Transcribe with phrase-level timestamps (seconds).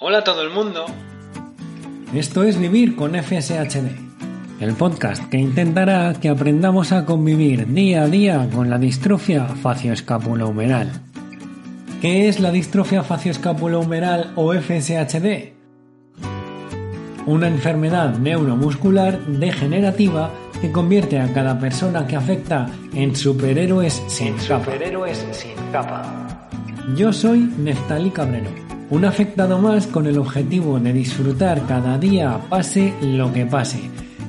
[0.00, 0.86] Hola a todo el mundo.
[2.12, 3.90] Esto es Vivir con FSHD,
[4.60, 10.90] el podcast que intentará que aprendamos a convivir día a día con la distrofia facioescapulohumeral.
[12.00, 15.52] ¿Qué es la distrofia facioescapulohumeral o FSHD?
[17.26, 24.64] Una enfermedad neuromuscular degenerativa que convierte a cada persona que afecta en superhéroes sin capa.
[24.64, 26.48] Superhéroes sin capa.
[26.96, 28.50] Yo soy Neftali Cabrero,
[28.90, 33.80] un afectado más con el objetivo de disfrutar cada día pase lo que pase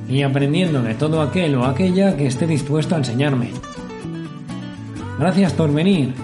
[0.08, 3.50] y aprendiendo de todo aquel o aquella que esté dispuesto a enseñarme.
[5.18, 6.14] Gracias por venir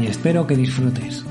[0.00, 1.24] y espero que disfrutes.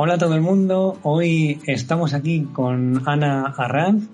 [0.00, 4.08] Hola a todo el mundo, hoy estamos aquí con Ana Arranz,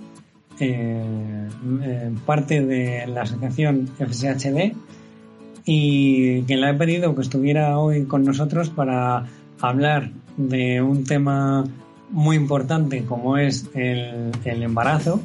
[0.60, 1.48] eh,
[1.82, 4.72] eh, parte de la asociación FSHD
[5.64, 9.24] y que le he pedido que estuviera hoy con nosotros para
[9.60, 11.64] hablar de un tema
[12.10, 15.20] muy importante como es el, el embarazo,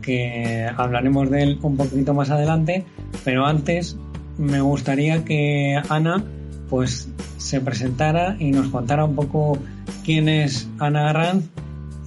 [0.00, 2.84] que hablaremos de él un poquito más adelante,
[3.24, 3.96] pero antes
[4.38, 6.24] me gustaría que Ana
[6.68, 9.58] pues se presentara y nos contara un poco
[10.04, 11.44] quién es Ana Arranz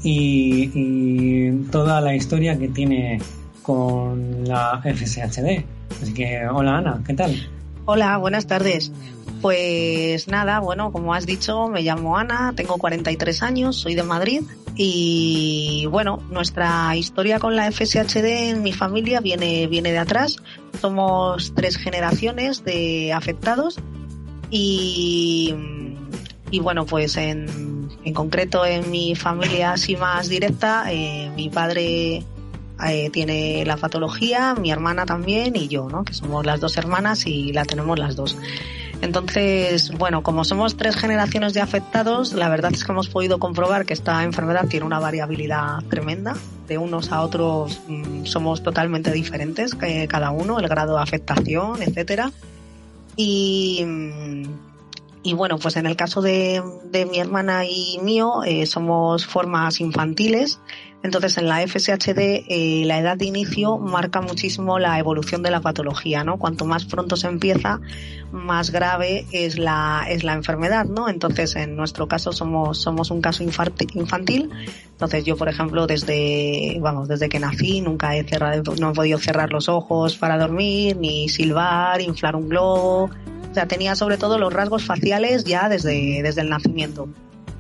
[0.09, 3.19] y, toda la historia que tiene
[3.61, 5.66] con la FSHD.
[6.02, 7.50] Así que, hola Ana, ¿qué tal?
[7.86, 8.91] Hola, buenas tardes.
[9.41, 14.41] Pues nada, bueno, como has dicho, me llamo Ana, tengo 43 años, soy de Madrid
[14.75, 20.38] y bueno, nuestra historia con la FSHD en mi familia viene, viene de atrás.
[20.80, 23.80] Somos tres generaciones de afectados
[24.50, 25.53] y,
[26.50, 27.77] y bueno, pues en,
[28.08, 32.23] en concreto en mi familia así más directa, eh, mi padre
[32.88, 36.05] eh, tiene la patología, mi hermana también y yo, ¿no?
[36.05, 38.38] Que somos las dos hermanas y la tenemos las dos.
[39.02, 43.85] Entonces, bueno, como somos tres generaciones de afectados, la verdad es que hemos podido comprobar
[43.85, 46.35] que esta enfermedad tiene una variabilidad tremenda.
[46.67, 51.81] De unos a otros mmm, somos totalmente diferentes, que cada uno, el grado de afectación,
[51.81, 52.31] etcétera.
[53.17, 53.85] Y,
[55.28, 59.82] y bueno, pues en el caso de, de mi hermana y mío, eh, somos formas
[59.82, 60.62] infantiles.
[61.04, 65.60] Entonces, en la FSHD, eh, la edad de inicio marca muchísimo la evolución de la
[65.60, 66.38] patología, ¿no?
[66.38, 67.82] Cuanto más pronto se empieza,
[68.32, 71.10] más grave es la, es la enfermedad, ¿no?
[71.10, 74.50] Entonces, en nuestro caso somos, somos un caso infantil.
[74.92, 79.20] Entonces, yo, por ejemplo, desde, vamos, desde que nací, nunca he cerrado, no he podido
[79.20, 83.09] cerrar los ojos para dormir, ni silbar, inflar un globo.
[83.57, 87.09] Sea, tenía sobre todo los rasgos faciales ya desde, desde el nacimiento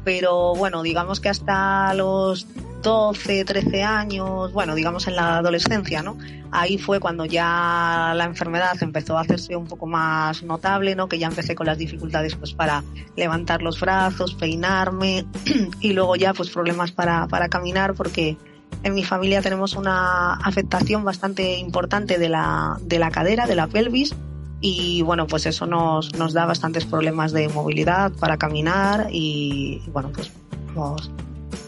[0.03, 2.47] pero bueno, digamos que hasta los
[2.81, 6.17] 12, 13 años, bueno, digamos en la adolescencia, ¿no?
[6.49, 11.09] Ahí fue cuando ya la enfermedad empezó a hacerse un poco más notable, ¿no?
[11.09, 12.85] Que ya empecé con las dificultades pues para
[13.17, 15.25] levantar los brazos, peinarme
[15.81, 18.37] y luego ya pues problemas para, para caminar porque
[18.83, 23.67] en mi familia tenemos una afectación bastante importante de la, de la cadera, de la
[23.67, 24.15] pelvis
[24.59, 30.11] y bueno, pues eso nos, nos da bastantes problemas de movilidad para caminar y, bueno,
[30.13, 30.31] pues
[30.75, 31.11] nos,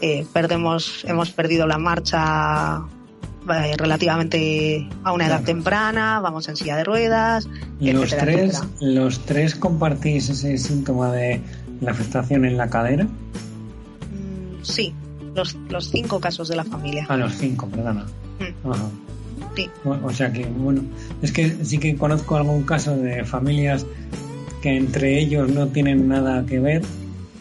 [0.00, 2.82] eh, perdemos, hemos perdido la marcha
[3.48, 5.44] eh, relativamente a una edad claro.
[5.46, 7.48] temprana, vamos en silla de ruedas.
[7.78, 11.40] ¿Y los tres, los tres compartís ese síntoma de
[11.80, 13.04] la afectación en la cadera?
[13.04, 14.92] Mm, sí,
[15.34, 17.06] los, los cinco casos de la familia.
[17.08, 18.04] Ah, los cinco, perdona.
[18.40, 18.70] Mm.
[18.70, 18.90] Ajá.
[19.56, 19.68] Sí.
[19.84, 20.82] O sea que, bueno,
[21.22, 23.84] es que sí que conozco algún caso de familias
[24.62, 26.82] que entre ellos no tienen nada que ver,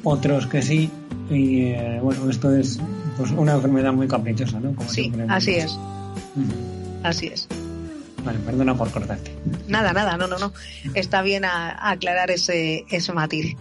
[0.04, 0.90] otros que sí,
[1.30, 2.80] y eh, bueno, esto es
[3.18, 4.74] pues una enfermedad muy caprichosa, ¿no?
[4.74, 5.74] Como sí, así es.
[6.36, 7.06] Mm.
[7.06, 7.48] Así es.
[8.24, 9.32] Vale, perdona por cortarte.
[9.68, 10.54] Nada, nada, no, no, no.
[10.94, 13.56] Está bien a, a aclarar ese, ese matiz.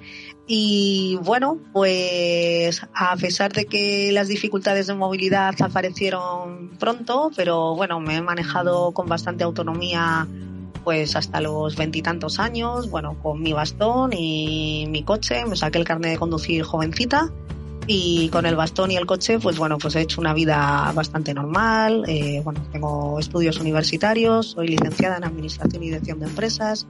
[0.51, 8.01] Y bueno, pues a pesar de que las dificultades de movilidad aparecieron pronto, pero bueno,
[8.01, 10.27] me he manejado con bastante autonomía
[10.85, 15.85] pues hasta los veintitantos años, bueno, con mi bastón y mi coche, me saqué el
[15.85, 17.31] carnet de conducir jovencita
[17.87, 21.35] y con el bastón y el coche, pues bueno, pues he hecho una vida bastante
[21.35, 26.87] normal, eh, bueno, tengo estudios universitarios, soy licenciada en Administración y Dirección de Empresas,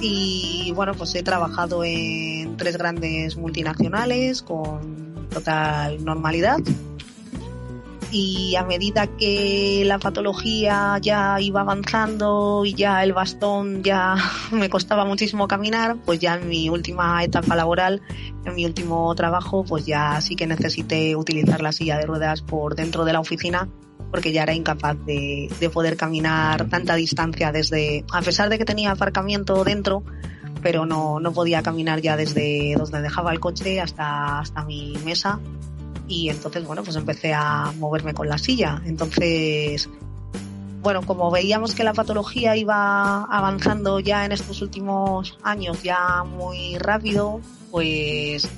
[0.00, 6.58] y bueno, pues he trabajado en tres grandes multinacionales con total normalidad.
[8.12, 14.16] Y a medida que la patología ya iba avanzando y ya el bastón ya
[14.50, 18.02] me costaba muchísimo caminar, pues ya en mi última etapa laboral,
[18.44, 22.74] en mi último trabajo, pues ya sí que necesité utilizar la silla de ruedas por
[22.74, 23.68] dentro de la oficina
[24.10, 28.64] porque ya era incapaz de, de poder caminar tanta distancia desde, a pesar de que
[28.64, 30.02] tenía aparcamiento dentro,
[30.62, 35.40] pero no, no podía caminar ya desde donde dejaba el coche hasta, hasta mi mesa.
[36.08, 38.82] Y entonces, bueno, pues empecé a moverme con la silla.
[38.84, 39.88] Entonces,
[40.82, 46.76] bueno, como veíamos que la patología iba avanzando ya en estos últimos años, ya muy
[46.78, 47.40] rápido,
[47.70, 48.48] pues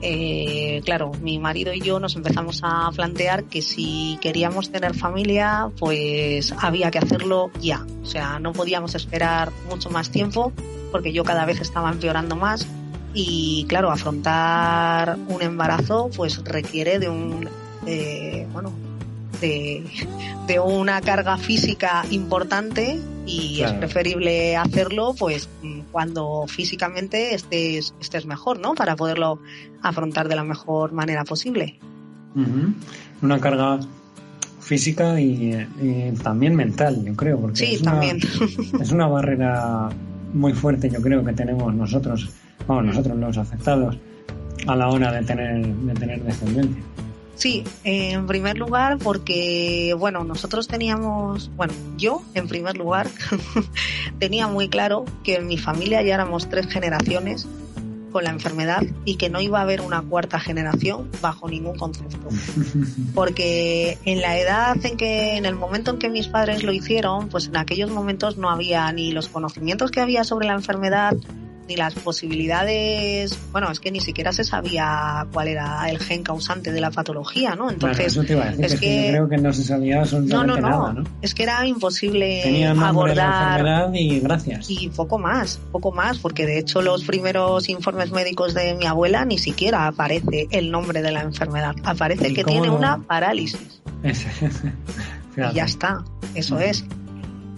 [0.00, 5.70] eh, claro, mi marido y yo nos empezamos a plantear que si queríamos tener familia,
[5.78, 7.84] pues había que hacerlo ya.
[8.02, 10.52] O sea, no podíamos esperar mucho más tiempo
[10.92, 12.66] porque yo cada vez estaba empeorando más
[13.12, 17.48] y claro, afrontar un embarazo pues requiere de un,
[17.86, 18.72] eh, bueno,
[19.40, 19.84] de,
[20.46, 23.72] de, una carga física importante y claro.
[23.72, 25.48] es preferible hacerlo pues
[25.92, 28.74] cuando físicamente estés, estés mejor, ¿no?
[28.74, 29.40] Para poderlo
[29.82, 31.78] afrontar de la mejor manera posible.
[32.34, 32.74] Uh -huh.
[33.22, 33.80] Una carga
[34.60, 38.20] física y, y, también mental, yo creo, porque sí, es, también.
[38.72, 39.88] Una, es una barrera
[40.34, 42.28] muy fuerte, yo creo, que tenemos nosotros,
[42.66, 43.96] vamos, nosotros los afectados,
[44.66, 46.82] a la hora de tener, de tener descendencia.
[47.38, 53.08] Sí, en primer lugar porque, bueno, nosotros teníamos, bueno, yo en primer lugar
[54.18, 57.46] tenía muy claro que en mi familia ya éramos tres generaciones
[58.10, 62.28] con la enfermedad y que no iba a haber una cuarta generación bajo ningún concepto.
[63.14, 67.28] Porque en la edad en que, en el momento en que mis padres lo hicieron,
[67.28, 71.14] pues en aquellos momentos no había ni los conocimientos que había sobre la enfermedad,
[71.68, 76.72] ni las posibilidades, bueno, es que ni siquiera se sabía cuál era el gen causante
[76.72, 77.70] de la patología, ¿no?
[77.70, 79.52] Entonces, claro, eso te iba a decir, es, es que, que, yo creo que no
[79.52, 81.04] se sabía absolutamente no, no, no, nada, ¿no?
[81.20, 84.70] Es que era imposible Tenía abordar la y gracias.
[84.70, 89.24] Y poco más, poco más, porque de hecho los primeros informes médicos de mi abuela
[89.24, 93.80] ni siquiera aparece el nombre de la enfermedad, aparece que tiene una parálisis.
[95.36, 96.02] y ya está,
[96.34, 96.84] eso es.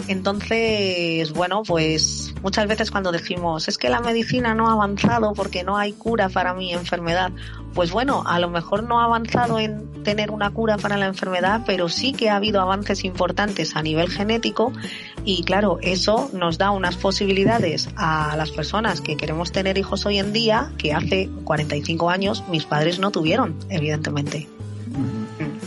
[0.08, 5.64] Entonces, bueno, pues muchas veces cuando decimos es que la medicina no ha avanzado porque
[5.64, 7.32] no hay cura para mi enfermedad,
[7.74, 11.62] pues bueno, a lo mejor no ha avanzado en tener una cura para la enfermedad,
[11.66, 14.72] pero sí que ha habido avances importantes a nivel genético
[15.24, 20.18] y claro, eso nos da unas posibilidades a las personas que queremos tener hijos hoy
[20.18, 24.48] en día que hace 45 años mis padres no tuvieron, evidentemente.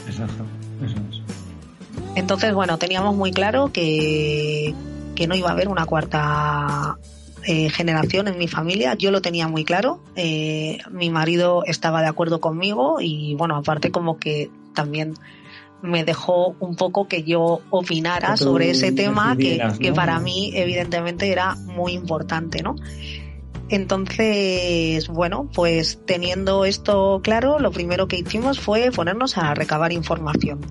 [0.07, 0.43] Exacto,
[0.83, 1.21] eso es.
[2.15, 4.73] Entonces, bueno, teníamos muy claro que,
[5.15, 6.97] que no iba a haber una cuarta
[7.45, 8.95] eh, generación en mi familia.
[8.95, 10.01] Yo lo tenía muy claro.
[10.15, 15.15] Eh, mi marido estaba de acuerdo conmigo y, bueno, aparte como que también
[15.81, 21.55] me dejó un poco que yo opinara sobre ese tema que, para mí evidentemente era
[21.55, 22.77] muy importante, ¿no?
[23.67, 30.61] Entonces, bueno, pues teniendo esto claro, lo primero que hicimos fue ponernos a recabar información.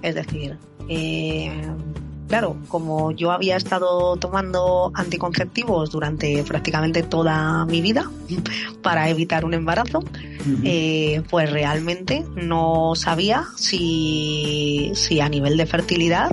[0.00, 0.56] Es decir,
[0.88, 1.52] eh,
[2.28, 8.10] claro, como yo había estado tomando anticonceptivos durante prácticamente toda mi vida
[8.82, 10.60] para evitar un embarazo, uh -huh.
[10.64, 16.30] eh, pues realmente no sabía si, si a nivel de fertilidad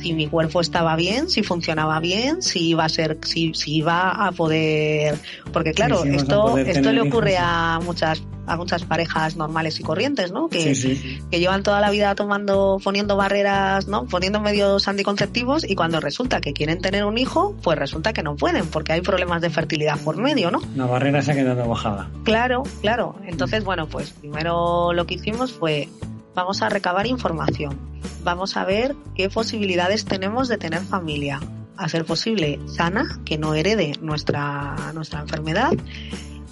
[0.00, 4.10] si mi cuerpo estaba bien, si funcionaba bien, si iba a ser, si, si iba
[4.10, 5.16] a poder,
[5.52, 7.44] porque claro, sí, sí, esto, esto le ocurre hijos.
[7.46, 10.48] a muchas a muchas parejas normales y corrientes, ¿no?
[10.48, 11.20] Que, sí, sí.
[11.30, 14.06] que llevan toda la vida tomando, poniendo barreras, ¿no?
[14.06, 18.34] Poniendo medios anticonceptivos y cuando resulta que quieren tener un hijo, pues resulta que no
[18.34, 20.60] pueden porque hay problemas de fertilidad por medio, ¿no?
[20.74, 22.10] La barrera se ha quedado bajada.
[22.24, 23.14] Claro, claro.
[23.24, 25.88] Entonces, bueno, pues primero lo que hicimos fue
[26.34, 27.78] vamos a recabar información,
[28.22, 31.40] vamos a ver qué posibilidades tenemos de tener familia,
[31.76, 35.72] a ser posible sana, que no herede nuestra, nuestra enfermedad.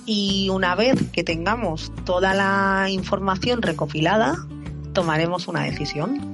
[0.07, 4.37] Y una vez que tengamos toda la información recopilada,
[4.95, 6.33] tomaremos una decisión.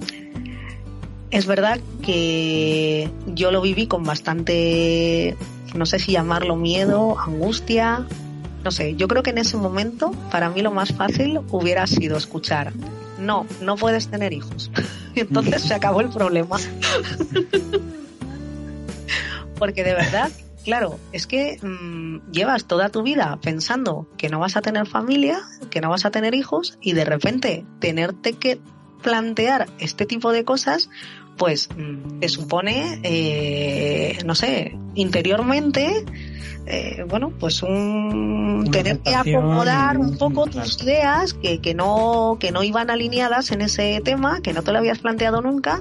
[1.31, 5.37] Es verdad que yo lo viví con bastante,
[5.75, 8.07] no sé si llamarlo miedo, angustia,
[8.63, 12.17] no sé, yo creo que en ese momento para mí lo más fácil hubiera sido
[12.17, 12.73] escuchar,
[13.25, 14.71] no, no puedes tener hijos.
[15.15, 16.57] y entonces se acabó el problema.
[19.59, 20.31] Porque de verdad
[20.65, 25.41] claro, es que mmm, llevas toda tu vida pensando que no vas a tener familia,
[25.71, 28.59] que no vas a tener hijos y de repente tenerte que
[29.03, 30.89] plantear este tipo de cosas,
[31.37, 31.69] pues
[32.21, 36.05] te supone, eh, no sé, interiormente,
[36.67, 42.39] eh, bueno, pues un Una tener que acomodar un poco tus ideas que, que no
[42.41, 45.79] que no iban alineadas en ese tema, que no te lo habías planteado nunca.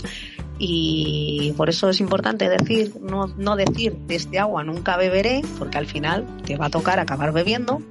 [0.59, 5.77] Y por eso es importante decir, no, no decir de este agua nunca beberé, porque
[5.77, 7.81] al final te va a tocar acabar bebiendo.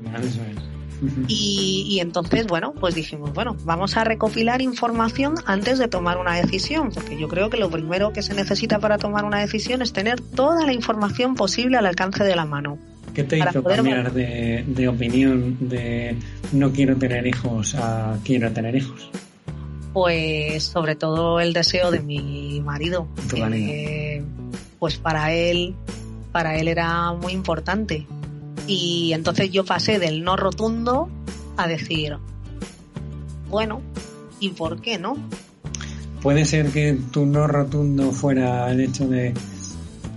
[1.27, 6.37] Y, y, entonces, bueno, pues dijimos, bueno, vamos a recopilar información antes de tomar una
[6.37, 9.93] decisión, porque yo creo que lo primero que se necesita para tomar una decisión es
[9.93, 12.79] tener toda la información posible al alcance de la mano.
[13.15, 16.17] ¿Qué te hizo cambiar de, de, opinión de
[16.53, 19.11] no quiero tener hijos a quiero tener hijos?
[19.93, 23.09] Pues sobre todo el deseo de mi marido.
[23.35, 24.23] Eh,
[24.79, 25.75] pues para él,
[26.33, 28.07] para él era muy importante.
[28.67, 31.09] Y entonces yo pasé del no rotundo
[31.57, 32.17] a decir,
[33.49, 33.83] bueno,
[34.41, 35.17] ¿y por qué no?
[36.23, 39.35] Puede ser que tu no rotundo fuera el hecho de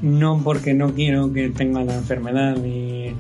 [0.02, 3.16] no porque no quiero que tenga la enfermedad y,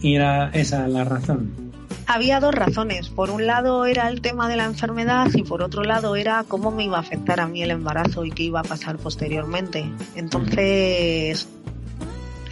[0.00, 1.72] y era esa la razón.
[2.06, 3.08] Había dos razones.
[3.08, 6.70] Por un lado era el tema de la enfermedad y por otro lado era cómo
[6.70, 9.84] me iba a afectar a mí el embarazo y qué iba a pasar posteriormente.
[10.16, 11.48] Entonces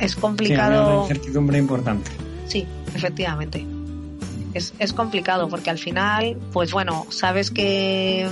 [0.01, 0.85] es complicado.
[0.85, 2.11] Sí, una incertidumbre importante.
[2.47, 3.67] Sí, efectivamente.
[4.55, 8.29] Es, es complicado porque al final, pues bueno, sabes que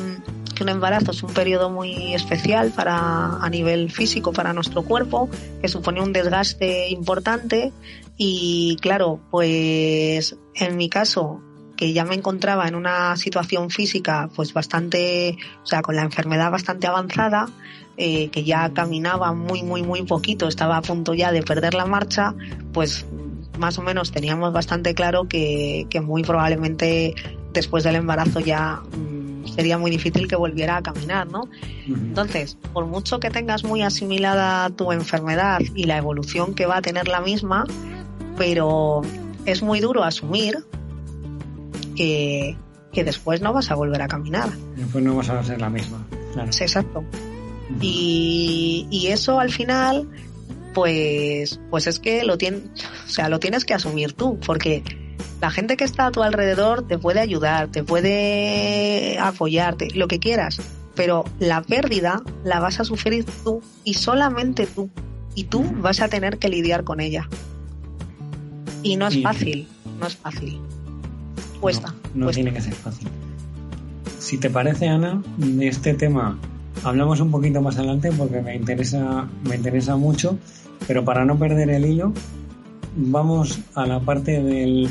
[0.59, 5.31] que un embarazo es un periodo muy especial para a nivel físico para nuestro cuerpo,
[5.63, 7.73] que supone un desgaste importante
[8.17, 11.41] y claro, pues en mi caso
[11.77, 16.51] que ya me encontraba en una situación física pues bastante, o sea, con la enfermedad
[16.51, 17.49] bastante avanzada,
[17.99, 21.85] eh, que ya caminaba muy, muy, muy poquito, estaba a punto ya de perder la
[21.85, 22.35] marcha,
[22.73, 23.05] pues
[23.59, 27.14] más o menos teníamos bastante claro que, que muy probablemente
[27.52, 28.83] después del embarazo ya
[29.59, 31.49] sería muy difícil que volviera a caminar, ¿no?
[31.88, 36.83] Entonces, por mucho que tengas muy asimilada tu enfermedad y la evolución que va a
[36.83, 37.64] tener la misma,
[38.37, 39.02] pero
[39.45, 40.59] es muy duro asumir
[41.97, 42.57] que,
[42.93, 44.50] después no vas a volver a caminar.
[44.76, 46.07] Después no vas a ser la misma.
[46.33, 46.49] Claro.
[46.49, 47.05] exacto.
[47.81, 50.09] Y, y eso al final,
[50.75, 52.63] pues, pues es que lo, tienes,
[53.07, 54.83] o sea, lo tienes que asumir tú, porque
[55.41, 60.19] la gente que está a tu alrededor te puede ayudar, te puede apoyarte, lo que
[60.19, 60.61] quieras,
[60.95, 64.91] pero la pérdida la vas a sufrir tú y solamente tú.
[65.35, 67.29] Y tú vas a tener que lidiar con ella.
[68.83, 69.69] Y no es fácil,
[70.01, 70.61] no es fácil.
[71.61, 71.95] Cuesta.
[72.15, 73.07] No, tiene que ser fácil.
[74.19, 75.23] Si te parece, Ana,
[75.61, 76.37] este tema
[76.85, 80.39] hablamos un poquito más adelante porque me interesa, me interesa mucho,
[80.87, 82.13] pero para no perder el hilo,
[82.97, 84.89] vamos a la parte del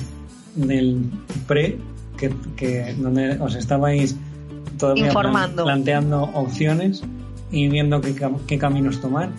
[0.58, 1.10] del
[1.48, 1.78] pre,
[2.18, 4.16] que, donde os estabais
[4.78, 7.04] todavía planteando opciones
[7.52, 9.30] y viendo qué, caminos tomar.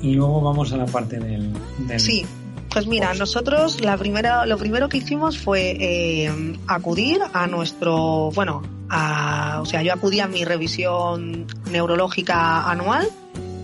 [0.00, 1.52] Y luego vamos a la parte del...
[1.96, 2.26] sí,
[2.70, 8.62] pues mira, nosotros la primera, lo primero que hicimos fue eh, acudir a nuestro, bueno,
[8.88, 13.08] a, o sea, yo acudí a mi revisión neurológica anual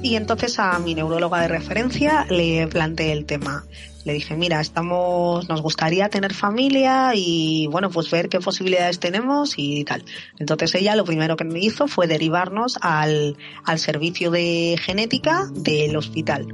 [0.03, 3.65] y entonces a mi neuróloga de referencia le planteé el tema
[4.09, 9.55] le dije, mira, estamos, nos gustaría tener familia y bueno, pues ver qué posibilidades tenemos
[9.59, 10.03] y tal.
[10.39, 15.95] Entonces ella lo primero que me hizo fue derivarnos al, al servicio de genética del
[15.95, 16.47] hospital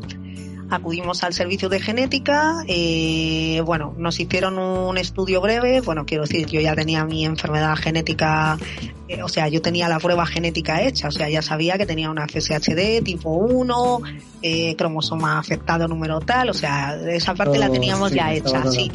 [0.71, 6.47] acudimos al servicio de genética, eh, bueno, nos hicieron un estudio breve, bueno, quiero decir,
[6.47, 8.59] yo ya tenía mi enfermedad genética,
[9.15, 12.11] eh, o sea, yo tenía la prueba genética hecha, o sea, ya sabía que tenía
[12.11, 14.01] una FSHD tipo 1,
[14.43, 18.91] eh, cromosoma afectado número tal, o sea, esa parte la teníamos ya hecha, sí.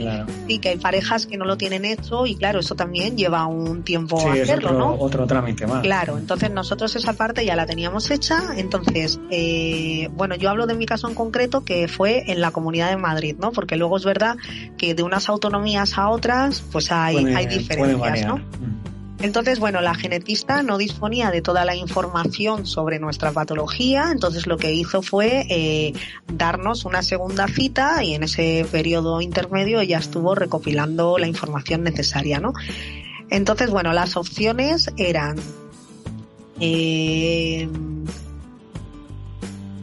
[0.47, 3.83] Sí, que hay parejas que no lo tienen hecho y claro, eso también lleva un
[3.83, 4.95] tiempo a hacerlo, otro, ¿no?
[4.99, 5.81] Otro trámite más.
[5.81, 10.75] Claro, entonces nosotros esa parte ya la teníamos hecha, entonces, eh, bueno, yo hablo de
[10.75, 13.51] mi caso en concreto que fue en la Comunidad de Madrid, ¿no?
[13.51, 14.37] Porque luego es verdad
[14.77, 18.37] que de unas autonomías a otras, pues hay, hay diferencias, ¿no?
[18.37, 18.78] Mm.
[19.21, 24.55] Entonces, bueno, la genetista no disponía de toda la información sobre nuestra patología, entonces lo
[24.57, 25.93] que hizo fue eh,
[26.33, 32.39] darnos una segunda cita y en ese periodo intermedio ella estuvo recopilando la información necesaria,
[32.39, 32.53] ¿no?
[33.29, 35.35] Entonces, bueno, las opciones eran
[36.61, 37.67] eh,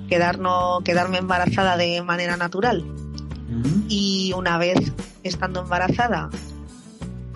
[0.09, 2.85] quedarnos, quedarme embarazada de manera natural.
[3.88, 6.31] Y una vez estando embarazada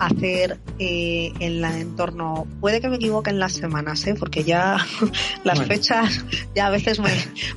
[0.05, 4.15] hacer eh, en el entorno, puede que me equivoque en las semanas, ¿eh?
[4.17, 4.77] porque ya
[5.43, 7.11] las fechas ya a veces me,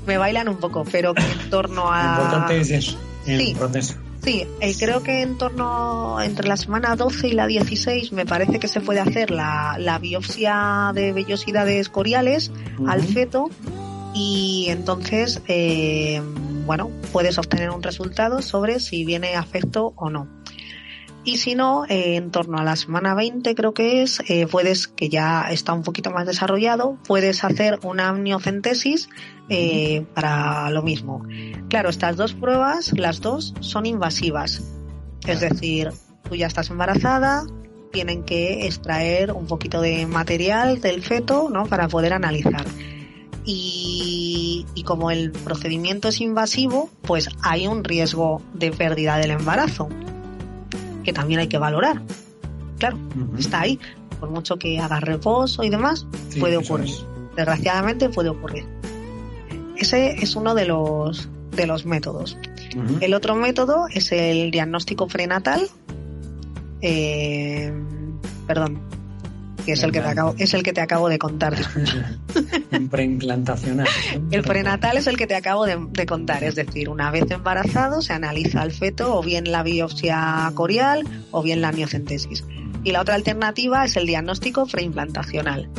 [0.07, 2.05] me, bailan un poco, pero que en torno a...
[2.05, 3.95] Lo importante es eso, el sí, proceso.
[4.23, 8.59] Sí, eh, creo que en torno entre la semana 12 y la 16 me parece
[8.59, 12.51] que se puede hacer la, la biopsia de vellosidades coriales
[12.87, 13.51] al feto
[14.15, 16.23] y entonces, eh,
[16.65, 20.29] bueno, puedes obtener un resultado sobre si viene afecto o no.
[21.25, 24.89] Y si no, eh, en torno a la semana 20 creo que es, eh, puedes,
[24.89, 29.09] que ya está un poquito más desarrollado, puedes hacer una amniocentesis
[29.49, 31.25] eh, para lo mismo.
[31.71, 34.63] Claro, estas dos pruebas, las dos, son invasivas.
[35.27, 35.93] Es decir,
[36.29, 37.47] tú ya estás embarazada,
[37.91, 41.65] tienen que extraer un poquito de material del feto, ¿no?
[41.65, 42.67] Para poder analizar.
[43.47, 49.91] Y, y, como el procedimiento es invasivo, pues hay un riesgo de pérdida del embarazo,
[51.05, 52.03] que también hay que valorar.
[52.79, 52.99] Claro,
[53.39, 53.79] está ahí.
[54.19, 56.07] Por mucho que haga reposo y demás,
[56.41, 56.95] puede ocurrir.
[57.37, 58.65] Desgraciadamente puede ocurrir.
[59.77, 62.37] Ese es uno de los, de los métodos.
[63.01, 65.69] El otro método es el diagnóstico prenatal.
[66.81, 67.73] Eh,
[68.47, 68.81] perdón,
[69.65, 71.55] que es el que te acabo, es el que te acabo de contar.
[72.91, 73.87] preimplantacional.
[74.31, 78.03] El prenatal es el que te acabo de, de, contar, es decir, una vez embarazado
[78.03, 82.45] se analiza el feto o bien la biopsia corial o bien la miocentesis.
[82.85, 85.71] Y la otra alternativa es el diagnóstico preimplantacional.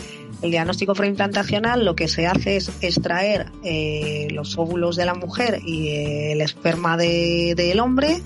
[0.42, 5.60] El diagnóstico preimplantacional lo que se hace es extraer eh, los óvulos de la mujer
[5.66, 5.90] y
[6.32, 8.22] el esperma del de, hombre,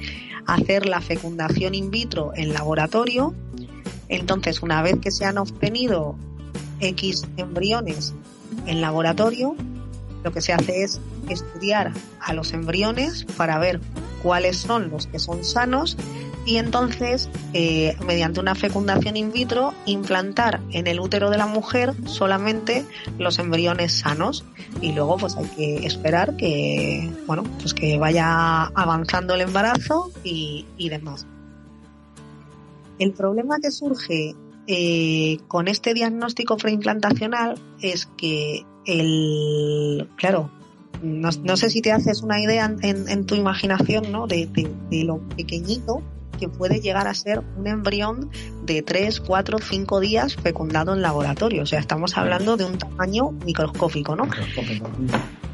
[0.45, 3.35] hacer la fecundación in vitro en laboratorio.
[4.09, 6.15] Entonces, una vez que se han obtenido
[6.79, 8.13] X embriones
[8.65, 9.55] en laboratorio,
[10.23, 10.99] lo que se hace es
[11.29, 13.79] estudiar a los embriones para ver
[14.21, 15.95] cuáles son los que son sanos
[16.45, 21.93] y entonces, eh, mediante una fecundación in vitro, implantar en el útero de la mujer
[22.05, 22.85] solamente
[23.19, 24.45] los embriones sanos
[24.81, 30.65] y luego pues hay que esperar que, bueno, pues que vaya avanzando el embarazo y,
[30.77, 31.27] y demás.
[32.99, 34.35] El problema que surge
[34.67, 40.51] eh, con este diagnóstico preimplantacional es que el, claro,
[41.01, 44.27] no, no, sé si te haces una idea en, en tu imaginación, ¿no?
[44.27, 44.49] De,
[45.03, 46.03] lo pequeñito
[46.39, 48.29] que puede llegar a ser un embrión
[48.63, 51.63] de 3, 4, 5 días fecundado en laboratorio.
[51.63, 54.27] O sea, estamos hablando de un tamaño microscópico, ¿no?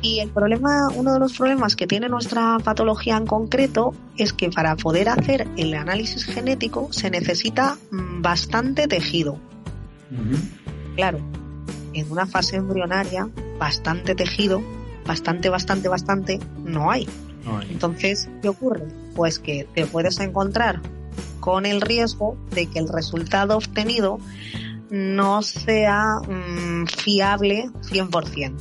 [0.02, 4.50] Y el problema, uno de los problemas que tiene nuestra patología en concreto es que
[4.50, 9.40] para poder hacer el análisis genético se necesita bastante tejido.
[10.96, 11.20] Claro,
[11.94, 13.28] en una fase embrionaria,
[13.58, 14.62] bastante tejido,
[15.08, 17.08] bastante, bastante, bastante, no hay.
[17.70, 18.88] Entonces, ¿qué ocurre?
[19.16, 20.82] Pues que te puedes encontrar
[21.40, 24.20] con el riesgo de que el resultado obtenido
[24.90, 28.54] no sea mmm, fiable 100%.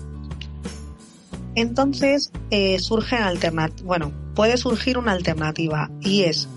[1.55, 3.17] Entonces, eh, surge
[3.85, 6.49] bueno, puede surgir una alternativa y es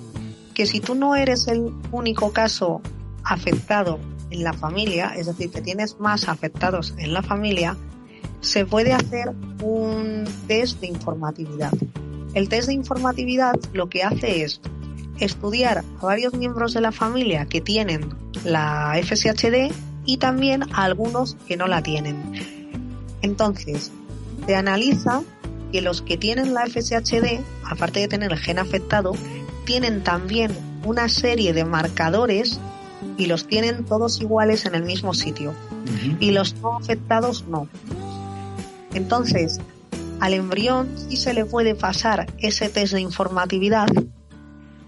[0.55, 2.81] que si tú no eres el único caso
[3.23, 3.99] afectado
[4.31, 7.77] en la familia, es decir, que tienes más afectados en la familia,
[8.41, 11.71] se puede hacer un test de informatividad.
[12.33, 14.61] El test de informatividad lo que hace es
[15.19, 18.13] estudiar a varios miembros de la familia que tienen
[18.43, 19.71] la FSHD
[20.05, 22.17] y también a algunos que no la tienen.
[23.21, 23.91] Entonces,
[24.45, 25.23] se analiza
[25.71, 29.13] que los que tienen la FSHD, aparte de tener el gen afectado,
[29.65, 30.51] tienen también
[30.85, 32.59] una serie de marcadores
[33.17, 35.51] y los tienen todos iguales en el mismo sitio.
[35.51, 36.17] Uh -huh.
[36.19, 37.67] Y los no afectados no.
[38.93, 39.59] Entonces,
[40.19, 43.87] al embrión sí se le puede pasar ese test de informatividad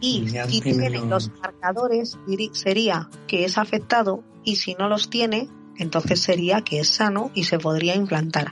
[0.02, 2.18] y si tiene los marcadores
[2.54, 7.44] sería que es afectado y si no los tiene, entonces sería que es sano y
[7.44, 8.52] se podría implantar.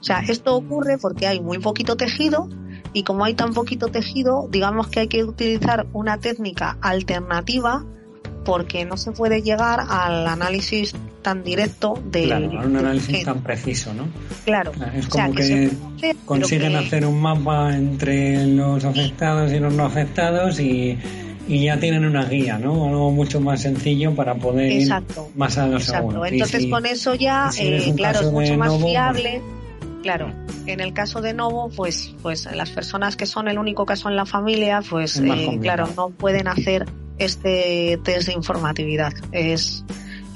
[0.00, 2.48] O sea, esto ocurre porque hay muy poquito tejido
[2.92, 7.84] y como hay tan poquito tejido, digamos que hay que utilizar una técnica alternativa
[8.44, 13.42] porque no se puede llegar al análisis tan directo de claro, a un análisis tan
[13.42, 14.06] preciso, ¿no?
[14.44, 14.72] Claro.
[14.94, 16.78] Es como o sea, que, que hacer, consiguen que...
[16.78, 20.98] hacer un mapa entre los afectados y los no afectados y,
[21.48, 22.86] y ya tienen una guía, ¿no?
[22.86, 26.10] Algo mucho más sencillo para poder exacto, ir más a lo exacto.
[26.10, 26.26] seguro.
[26.26, 29.42] Entonces si, con eso ya, si eh, claro, es mucho más Novo, fiable.
[30.02, 30.30] Claro,
[30.66, 34.16] en el caso de Novo, pues, pues las personas que son el único caso en
[34.16, 36.84] la familia, pues, eh, claro, no pueden hacer
[37.18, 39.12] este test de informatividad.
[39.32, 39.84] Es,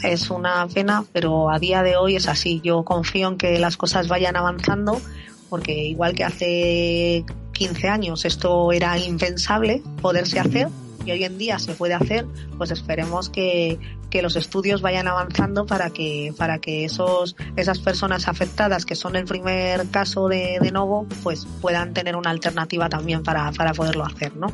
[0.03, 2.61] es una pena, pero a día de hoy es así.
[2.63, 5.01] Yo confío en que las cosas vayan avanzando,
[5.49, 10.69] porque igual que hace 15 años esto era impensable poderse hacer
[11.05, 12.27] y hoy en día se puede hacer,
[12.59, 13.79] pues esperemos que,
[14.11, 19.17] que los estudios vayan avanzando para que, para que esos, esas personas afectadas que son
[19.17, 24.05] el primer caso de, de Novo, pues puedan tener una alternativa también para, para poderlo
[24.05, 24.53] hacer, ¿no?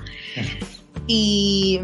[1.07, 1.81] Y,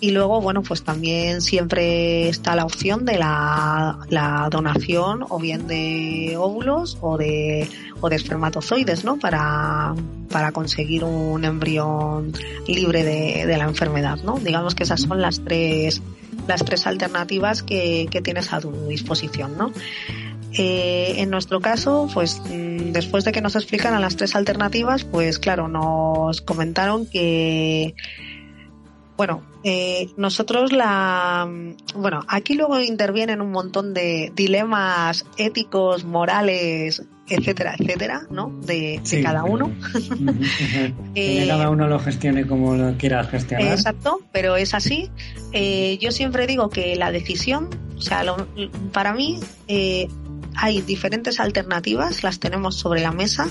[0.00, 6.34] y luego, bueno, pues también siempre está la opción de la, donación o bien de
[6.38, 7.68] óvulos o de,
[8.00, 9.18] o de espermatozoides, ¿no?
[9.18, 9.94] Para,
[10.30, 12.32] para conseguir un embrión
[12.66, 14.38] libre de, de la enfermedad, ¿no?
[14.38, 16.02] Digamos que esas son las tres,
[16.46, 19.72] las tres alternativas que, que tienes a tu disposición, ¿no?
[20.52, 25.68] Eh, en nuestro caso, pues después de que nos explicaran las tres alternativas, pues claro,
[25.68, 27.94] nos comentaron que
[29.20, 31.46] Bueno, eh, nosotros la...
[31.94, 38.48] Bueno, aquí luego intervienen un montón de dilemas éticos, morales, etcétera, etcétera, ¿no?
[38.64, 39.70] De, de Sí, cada uno.
[41.14, 43.66] Que Eh, cada uno lo gestione como lo quiera gestionar.
[43.74, 45.10] Exacto, pero es así.
[45.52, 48.46] Eh, yo siempre digo que la decisión, o sea, lo-
[48.90, 50.08] para mí eh,
[50.56, 53.48] hay diferentes alternativas, las tenemos sobre la mesa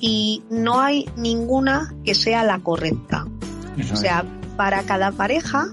[0.00, 3.26] y no hay ninguna que sea la correcta.
[3.76, 4.02] Eso O es.
[4.56, 5.66] Para cada pareja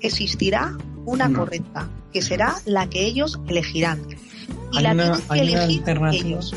[0.00, 1.40] existirá una No.
[1.40, 4.00] correcta, que será la que ellos elegirán.
[4.72, 6.26] Y Hay la una- que elegir alternativa.
[6.28, 6.54] ellos.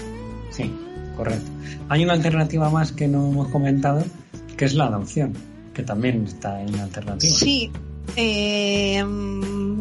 [0.52, 0.71] Sí,
[1.15, 1.50] correcto.
[1.89, 4.04] Hay una alternativa más que no hemos comentado,
[4.58, 5.34] que es la adopción,
[5.74, 7.34] que también está en la alternativa.
[7.34, 7.71] Sí,
[8.15, 9.03] eh,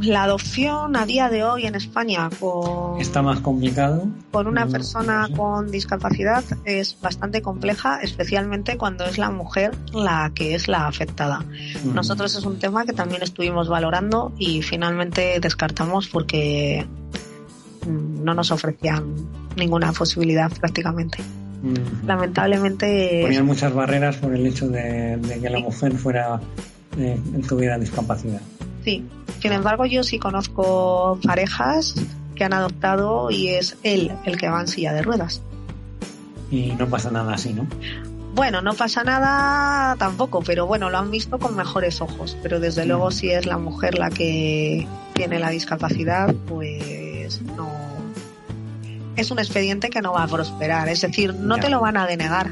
[0.03, 4.07] la adopción a día de hoy en España con, Está más complicado.
[4.31, 5.35] con una persona sí.
[5.35, 11.45] con discapacidad es bastante compleja, especialmente cuando es la mujer la que es la afectada.
[11.85, 16.87] Nosotros es un tema que también estuvimos valorando y finalmente descartamos porque
[17.87, 19.05] mm, no nos ofrecían
[19.57, 21.19] ninguna posibilidad prácticamente.
[22.07, 26.41] Lamentablemente, Ponían muchas barreras por el hecho de, de que la mujer fuera
[26.99, 27.21] eh,
[27.81, 28.41] discapacidad.
[28.85, 29.05] sí.
[29.41, 31.95] Sin embargo, yo sí conozco parejas
[32.35, 35.41] que han adoptado y es él el que va en silla de ruedas.
[36.51, 37.67] Y no pasa nada así, ¿no?
[38.35, 42.37] Bueno, no pasa nada tampoco, pero bueno, lo han visto con mejores ojos.
[42.43, 42.89] Pero desde Mm.
[42.89, 47.71] luego, si es la mujer la que tiene la discapacidad, pues no.
[49.17, 50.89] Es un expediente que no va a prosperar.
[50.91, 51.63] Es decir, no Ya.
[51.63, 52.51] te lo van a denegar,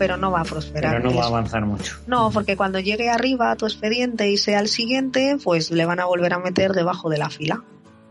[0.00, 0.96] pero no va a prosperar.
[0.96, 1.96] Pero no va a avanzar mucho.
[2.08, 6.06] no, porque cuando llegue arriba tu expediente y sea el siguiente, pues le van a
[6.06, 7.62] volver a meter debajo de la fila.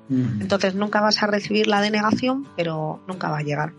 [0.10, 3.74] Entonces nunca vas a recibir la denegación, pero nunca va a llegar.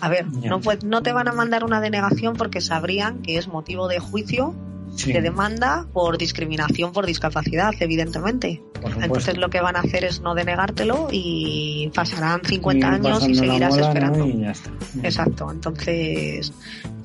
[0.00, 3.48] A ver, no, pue- no te van a mandar una denegación porque sabrían que es
[3.48, 4.54] motivo de juicio,
[4.96, 8.62] Sí, de demanda por discriminación por discapacidad, evidentemente.
[9.00, 13.34] Entonces lo que van a hacer es no denegártelo y pasarán 50 Ir años y
[13.34, 14.26] seguirás esperando.
[14.26, 14.70] Y ya está.
[14.70, 15.00] Ujú.
[15.02, 16.52] Exacto, entonces,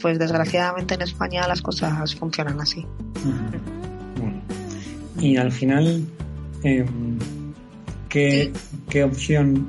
[0.02, 2.86] pues desgraciadamente en España las cosas funcionan así.
[4.18, 4.42] Bueno.
[5.20, 6.06] Y al final,
[6.64, 7.18] em,
[8.10, 8.52] ¿qué,
[8.90, 9.68] ¿qué opción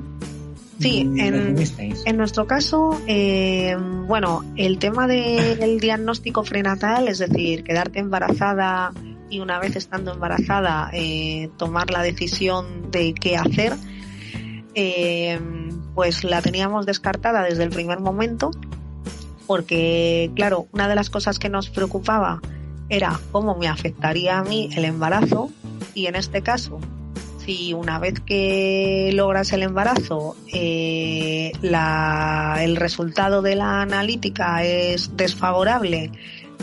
[0.79, 1.95] Sí, mm, en-?
[2.05, 3.75] En nuestro caso, eh,
[4.07, 8.93] bueno, el tema del diagnóstico prenatal, es decir, quedarte embarazada
[9.29, 13.73] y una vez estando embarazada eh, tomar la decisión de qué hacer,
[14.73, 15.39] eh,
[15.95, 18.51] pues la teníamos descartada desde el primer momento,
[19.47, 22.41] porque claro, una de las cosas que nos preocupaba
[22.89, 25.49] era cómo me afectaría a mí el embarazo
[25.93, 26.79] y en este caso
[27.47, 31.53] si una vez que logras el embarazo eh,
[32.59, 36.11] el resultado de la analítica es desfavorable,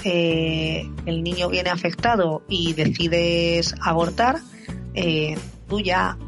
[0.05, 4.37] eh, el niño viene afectado y decides abortar,
[4.95, 5.37] eh,
[5.69, 6.19] tú ya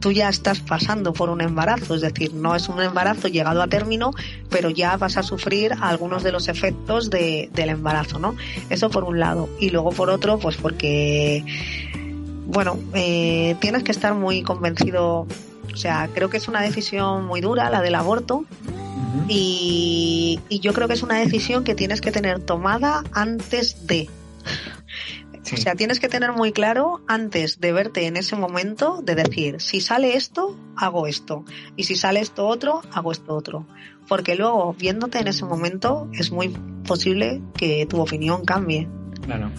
[0.00, 3.68] tú ya estás pasando por un embarazo, es decir, no es un embarazo llegado a
[3.68, 4.10] término,
[4.50, 8.34] pero ya vas a sufrir algunos de los efectos de- del embarazo, ¿no?
[8.68, 9.48] Eso por un lado.
[9.60, 11.44] Y luego por otro, pues porque
[12.46, 15.26] bueno, eh, tienes que estar muy convencido.
[15.72, 18.44] O sea, creo que es una decisión muy dura la del aborto
[19.28, 24.08] y, y yo creo que es una decisión que tienes que tener tomada antes de.
[25.42, 25.54] Sí.
[25.54, 29.60] O sea, tienes que tener muy claro antes de verte en ese momento de decir,
[29.60, 31.44] si sale esto, hago esto.
[31.76, 33.64] Y si sale esto otro, hago esto otro.
[34.08, 36.48] Porque luego, viéndote en ese momento, es muy
[36.84, 38.88] posible que tu opinión cambie.
[39.22, 39.52] Claro.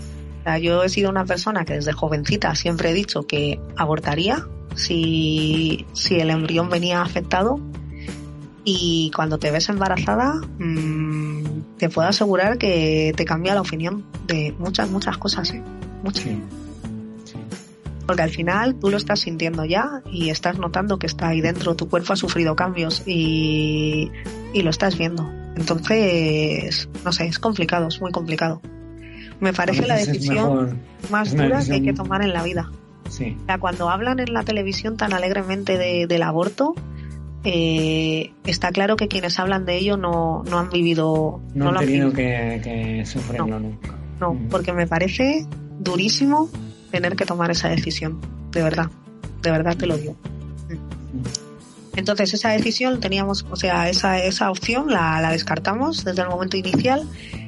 [0.47, 5.85] Sea, yo he sido una persona que desde jovencita siempre he dicho que abortaría si,
[5.91, 7.59] si el embrión venía afectado
[8.63, 14.55] y cuando te ves embarazada mm, te puedo asegurar que te cambia la opinión de
[14.57, 15.61] muchas, muchas cosas, ¿eh?
[16.01, 16.23] Muchas.
[16.23, 16.41] Sí.
[17.25, 17.37] Sí.
[18.05, 21.75] Porque al final tú lo estás sintiendo ya y estás notando que está ahí dentro,
[21.75, 24.09] tu cuerpo ha sufrido cambios y,
[24.53, 25.29] y lo estás viendo.
[25.57, 28.61] Entonces, no sé, es complicado, es muy complicado.
[29.39, 30.79] Me parece la decisión
[31.11, 32.71] más dura que hay que tomar en la vida.
[33.09, 33.37] Sí.
[33.41, 36.73] O sea, cuando hablan en la televisión tan alegremente de- del aborto,
[37.43, 41.73] eh, está claro que quienes hablan de ello no, no han vivido, No, no han
[41.75, 42.61] lo han tenido vivido.
[42.61, 42.61] que,
[42.99, 43.95] que sufrirlo nunca.
[44.19, 44.47] No, Mm.
[44.49, 45.45] porque me parece
[45.79, 46.49] durísimo
[46.91, 48.19] tener que tomar esa decisión,
[48.51, 48.89] de verdad,
[49.43, 50.15] de verdad te lo digo.
[51.95, 56.57] Entonces esa decisión teníamos, o sea, esa, esa opción la, la descartamos desde el momento
[56.57, 57.07] inicial.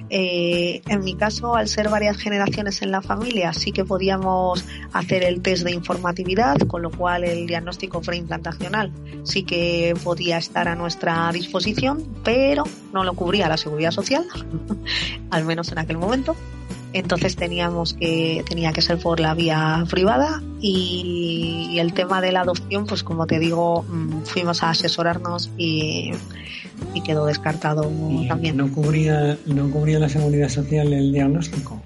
[0.10, 5.24] Eh, en mi caso, al ser varias generaciones en la familia, sí que podíamos hacer
[5.24, 8.92] el test de informatividad, con lo cual el diagnóstico preimplantacional
[9.24, 14.26] sí que podía estar a nuestra disposición, pero no lo cubría la seguridad social,
[15.30, 16.36] al menos en aquel momento.
[16.92, 22.42] entonces teníamos que tenía que ser por la vía privada y, el tema de la
[22.42, 26.12] adopción pues como te digo mm, fuimos a asesorarnos y,
[27.06, 27.92] quedó descartado
[28.28, 31.82] también no cubría no cubría la seguridad social el diagnóstico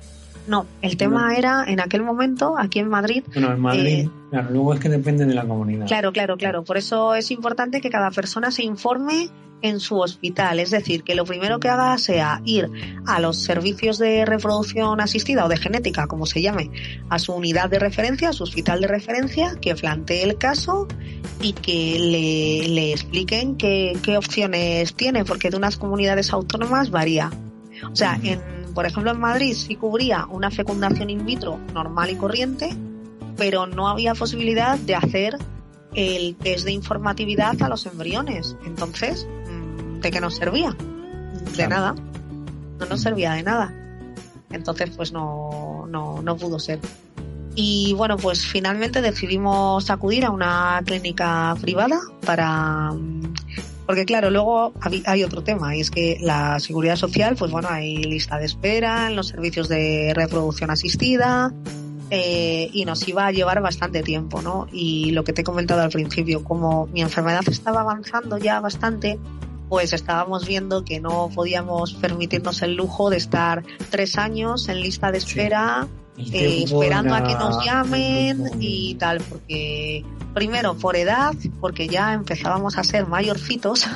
[0.48, 3.24] no, el tema era en aquel momento, aquí en Madrid.
[3.34, 5.88] Bueno, en Madrid, eh, claro, luego es que depende de la comunidad.
[5.88, 6.64] Claro, claro, claro.
[6.64, 9.30] Por eso es importante que cada persona se informe
[9.63, 10.60] en su hospital.
[10.60, 12.69] Es decir, que lo primero que haga sea ir
[13.08, 16.69] a los servicios de reproducción asistida o de genética, como se llame,
[17.10, 20.88] a su unidad de referencia, a su hospital de referencia, que plantee el caso
[21.41, 21.97] y que
[22.67, 27.32] le, expliquen qué, qué opciones tiene, porque de unas comunidades autónomas varía.
[27.91, 28.39] O sea, en
[28.73, 32.76] por ejemplo, en Madrid sí cubría una fecundación in vitro normal y corriente,
[33.38, 35.38] pero no había posibilidad de hacer
[35.93, 38.56] el test de informatividad a los embriones.
[38.65, 39.28] Entonces,
[40.04, 40.76] ¿de qué nos servía?
[41.56, 41.96] De nada.
[42.80, 43.74] No nos servía de nada.
[44.52, 46.80] Entonces, pues no, no, no pudo ser.
[47.56, 52.92] Y bueno, pues finalmente decidimos acudir a una clínica privada para
[53.86, 54.74] porque claro, luego
[55.06, 59.10] hay otro tema, y es que la seguridad social, pues bueno, hay lista de espera
[59.10, 61.54] en los servicios de reproducción asistida,
[62.10, 64.68] eh, y nos iba a llevar bastante tiempo, ¿no?
[64.72, 69.20] Y lo que te he comentado al principio, como mi enfermedad estaba avanzando ya bastante,
[69.74, 75.12] pues estábamos viendo que no podíamos permitirnos el lujo de estar tres años en lista
[75.12, 80.06] de espera, eh, esperando a que nos llamen y tal, porque
[80.36, 83.88] primero por edad, porque ya empezábamos a ser mayorcitos,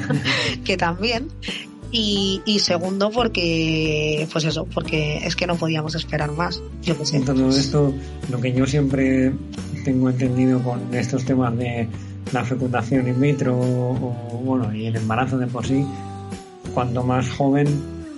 [0.64, 1.28] que también,
[1.92, 6.62] y, y, segundo porque, pues eso, porque es que no podíamos esperar más.
[6.82, 7.20] Yo que sé.
[7.20, 7.92] Todo esto,
[8.30, 9.34] lo que yo siempre
[9.84, 11.86] tengo entendido con estos temas de
[12.32, 15.84] la fecundación in vitro o, bueno, y el embarazo de por sí,
[16.74, 17.68] cuanto más joven,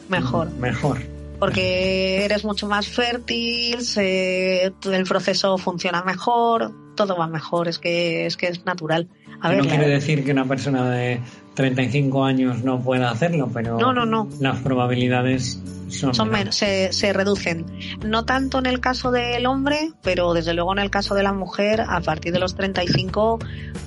[0.08, 0.50] mejor.
[0.52, 0.98] Mejor
[1.40, 8.36] porque eres mucho más fértil, el proceso funciona mejor, todo va mejor, es que es
[8.36, 9.08] que es natural.
[9.42, 11.18] no quiere decir que una persona de
[11.60, 14.28] 35 años no pueda hacerlo, pero no, no, no.
[14.40, 17.66] las probabilidades son, menos, se, se, reducen.
[18.04, 21.32] No tanto en el caso del hombre, pero desde luego en el caso de la
[21.32, 23.38] mujer, a partir de los 35,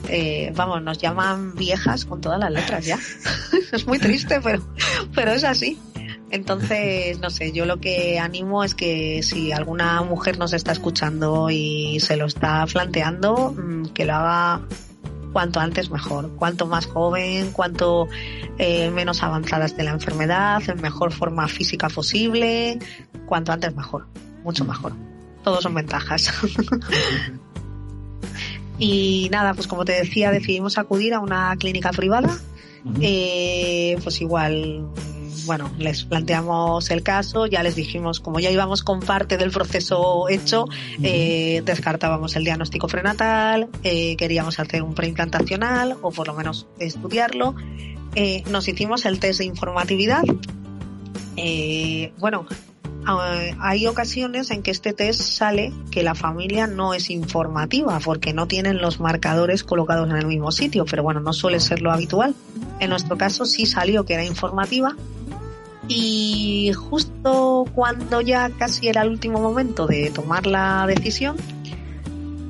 [0.10, 3.00] eh, vamos, nos llaman viejas con todas las letras ya.
[3.72, 4.62] es muy triste, pero,
[5.16, 5.80] pero es así.
[6.30, 11.52] Entonces, no sé, yo lo que animo es que si alguna mujer nos está escuchando
[11.52, 14.62] y se lo está planteando, mm, que lo haga
[15.34, 18.08] cuanto antes mejor, cuanto más joven, cuanto
[18.60, 22.80] eh, menos avanzada esté la enfermedad, en mejor forma física posible,
[23.26, 24.08] cuanto antes mejor,
[24.44, 24.94] mucho mejor.
[25.44, 26.32] Todos son ventajas.
[28.80, 32.38] y nada, pues como te decía, decidimos acudir a una clínica privada.
[33.02, 34.88] eh, pues igual
[35.46, 40.30] bueno, les planteamos el caso, ya les dijimos, como ya íbamos con parte del proceso
[40.30, 40.66] hecho,
[41.02, 47.56] eh, descartábamos el diagnóstico prenatal, eh, queríamos hacer un preimplantacional o por lo menos estudiarlo.
[48.16, 50.24] Eh, nos hicimos el test de informatividad.
[52.20, 52.46] bueno,
[53.60, 58.48] hay ocasiones en que este test sale que la familia no es informativa porque no
[58.48, 62.34] tienen los marcadores colocados en el mismo sitio, pero bueno, no suele ser lo habitual.
[62.80, 64.96] En nuestro caso sí salió que era informativa
[65.88, 71.36] y justo cuando ya casi era el último momento de tomar la decisión,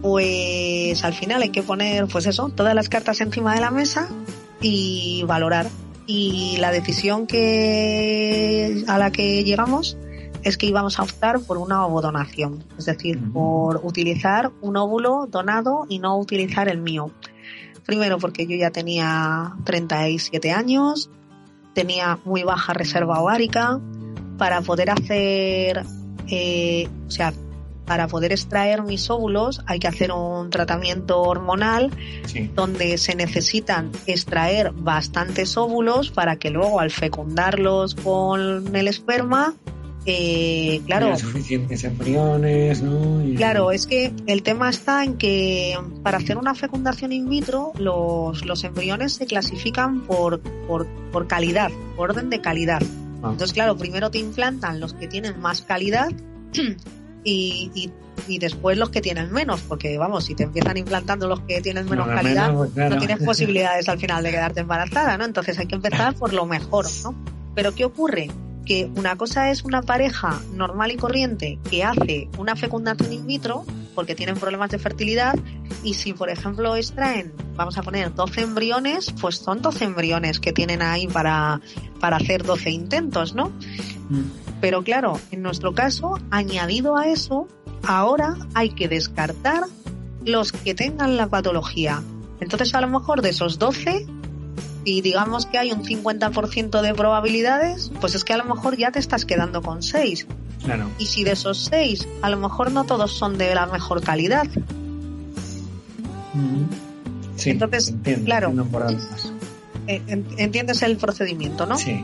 [0.02, 4.10] pues al final hay que poner, pues eso, todas las cartas encima de la mesa
[4.62, 5.68] y valorar.
[6.06, 9.98] Y la decisión que a la que llegamos
[10.44, 15.86] es que íbamos a optar por una ovodonación, es decir, por utilizar un óvulo donado
[15.88, 17.12] y no utilizar el mío.
[17.86, 21.10] Primero porque yo ya tenía 37 años,
[21.74, 23.80] tenía muy baja reserva ovárica.
[24.38, 25.84] Para poder hacer,
[26.28, 27.34] eh, o sea,
[27.86, 31.92] para poder extraer mis óvulos hay que hacer un tratamiento hormonal
[32.56, 39.54] donde se necesitan extraer bastantes óvulos para que luego al fecundarlos con el esperma
[40.06, 41.16] eh, claro.
[41.18, 43.24] suficientes embriones, ¿no?
[43.38, 48.46] Claro, es que el tema está en que para hacer una fecundación in vitro, los,
[48.46, 52.82] los embriones se clasifican por, por, por calidad, por orden de calidad.
[53.22, 53.30] Ah.
[53.32, 56.10] Entonces, claro, primero te implantan los que tienen más calidad
[57.24, 57.92] y, y,
[58.28, 61.90] y, después los que tienen menos, porque vamos, si te empiezan implantando los que tienen
[61.90, 65.24] menos calidad, pues no tienes posibilidades al final de quedarte embarazada, ¿no?
[65.24, 67.16] Entonces hay que empezar por lo mejor, ¿no?
[67.56, 68.30] Pero ¿qué ocurre?
[68.66, 73.66] Que una cosa es una pareja normal y corriente que hace una fecundación in vitro
[73.94, 75.36] porque tienen problemas de fertilidad
[75.84, 80.54] y si por ejemplo extraen, vamos a poner 12 embriones, pues son 12 embriones que
[80.54, 81.62] tienen ahí para,
[82.00, 83.50] para hacer 12 intentos, ¿no?
[84.10, 84.24] Mm.
[84.62, 87.48] Pero claro, en nuestro caso, añadido a eso,
[87.86, 89.64] ahora hay que descartar
[90.26, 92.02] los que tengan la patología.
[92.40, 94.08] Entonces, a lo mejor de esos 12,
[94.86, 98.92] y digamos que hay un 50% de probabilidades, pues es que a lo mejor ya
[98.92, 100.28] te estás quedando con 6.
[100.64, 100.90] Claro.
[100.98, 104.46] Y si de esos 6, a lo mejor no todos son de la mejor calidad.
[107.36, 108.50] Sí, Entonces, entiendo, claro.
[108.50, 108.86] entiendo.
[109.88, 111.78] Eh, en- Entiendes el procedimiento, ¿no?
[111.78, 112.04] Sí.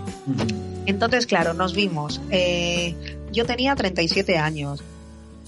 [0.85, 2.19] Entonces, claro, nos vimos.
[2.29, 2.95] Eh,
[3.31, 4.83] yo tenía 37 años.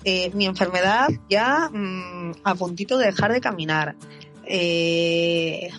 [0.04, 3.96] Eh, mi enfermedad ya mm, a puntito de dejar de caminar.
[4.46, 5.70] Eh,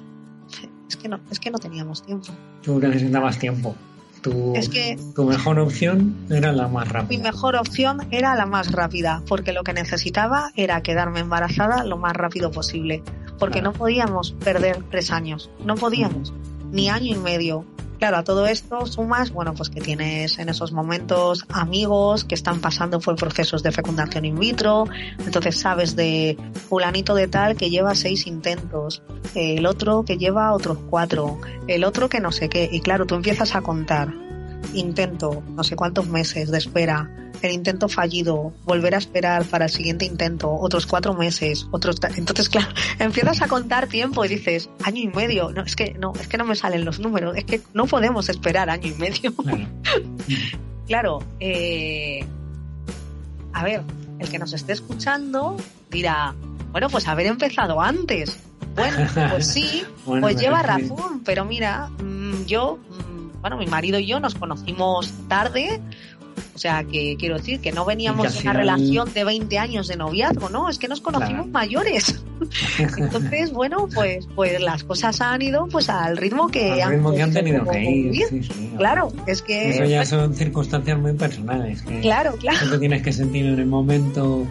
[0.93, 2.29] es que no, es que no teníamos tiempo.
[2.63, 3.75] Tú necesitabas tiempo.
[4.21, 7.23] Tu, Es que tu mejor opción era la más mi rápida.
[7.25, 12.13] mejor opción era la más rápida, porque lo que necesitaba era quedarme embarazada lo más
[12.15, 13.03] rápido posible,
[13.41, 13.73] porque Claro.
[13.73, 16.33] no podíamos perder tres años, no podíamos,
[16.73, 17.65] ni año y medio.
[17.99, 22.61] Claro, a todo esto sumas, bueno, pues que tienes en esos momentos amigos que están
[22.61, 24.87] pasando por procesos de fecundación in vitro,
[25.25, 26.37] entonces sabes de
[26.69, 29.05] fulanito de tal que lleva seis intentos,
[29.37, 33.15] el otro que lleva otros cuatro, el otro que no sé qué, y claro, tú
[33.15, 34.13] empiezas a contar
[34.75, 37.09] intento, no sé cuántos meses de espera,
[37.49, 42.49] el intento fallido, volver a esperar para el siguiente intento, otros cuatro meses, otros entonces
[42.49, 46.29] claro, empiezas a contar tiempo y dices año y medio, no es que no es
[46.29, 49.35] que no me salen los números, es que no podemos esperar año y medio.
[49.35, 49.67] Claro.
[50.87, 52.25] claro, eh,
[53.53, 53.83] a ver,
[54.19, 55.57] el que nos esté escuchando
[55.91, 56.35] dirá,
[56.71, 58.39] bueno, pues haber empezado antes.
[58.75, 63.99] Bueno, pues sí, Bueno, pues lleva razón, pero mira, mm, yo, mm, bueno, mi marido
[63.99, 65.81] y yo nos conocimos tarde,
[66.55, 69.97] o sea, que quiero decir que no veníamos de una relación de 20 años de
[69.97, 70.69] noviazgo, ¿no?
[70.69, 71.53] Es que nos conocimos Claro.
[71.53, 72.23] mayores.
[72.99, 77.23] Entonces, bueno, pues, pues las cosas han ido pues al ritmo que Al ritmo que
[77.23, 78.05] han tenido que ir.
[78.11, 78.27] vivir.
[78.29, 78.71] sí, sí.
[78.77, 79.71] Claro, es que...
[79.71, 81.83] Eso ya son circunstancias muy personales.
[81.83, 84.47] Que Claro, claro, tú te tienes que sentir en el momento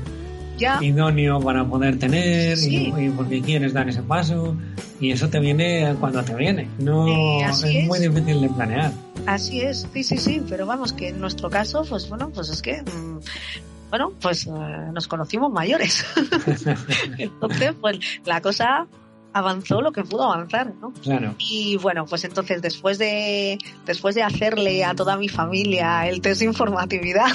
[0.62, 0.78] ya.
[0.82, 2.94] idóneo para poder tener Sí.
[2.98, 4.56] y, y porque quieres dar ese paso
[5.02, 7.88] y eso te viene cuando te viene no Eh, es.
[7.88, 8.92] muy difícil de planear
[9.26, 12.62] Así es, sí, sí, sí, pero vamos, que en nuestro caso, pues bueno, pues es
[12.62, 13.20] que, mm,
[13.92, 14.50] bueno, pues eh,
[14.94, 16.04] nos conocimos mayores.
[17.18, 18.88] Entonces, pues la cosa
[19.34, 20.92] avanzó lo que pudo avanzar, ¿no?
[21.02, 26.22] claro Y bueno, pues entonces después de después de hacerle a toda mi familia el
[26.22, 27.32] test de informatividad,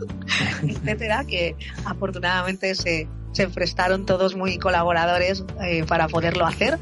[0.62, 6.78] etcétera, que afortunadamente se, se prestaron todos muy colaboradores eh, para poderlo hacer,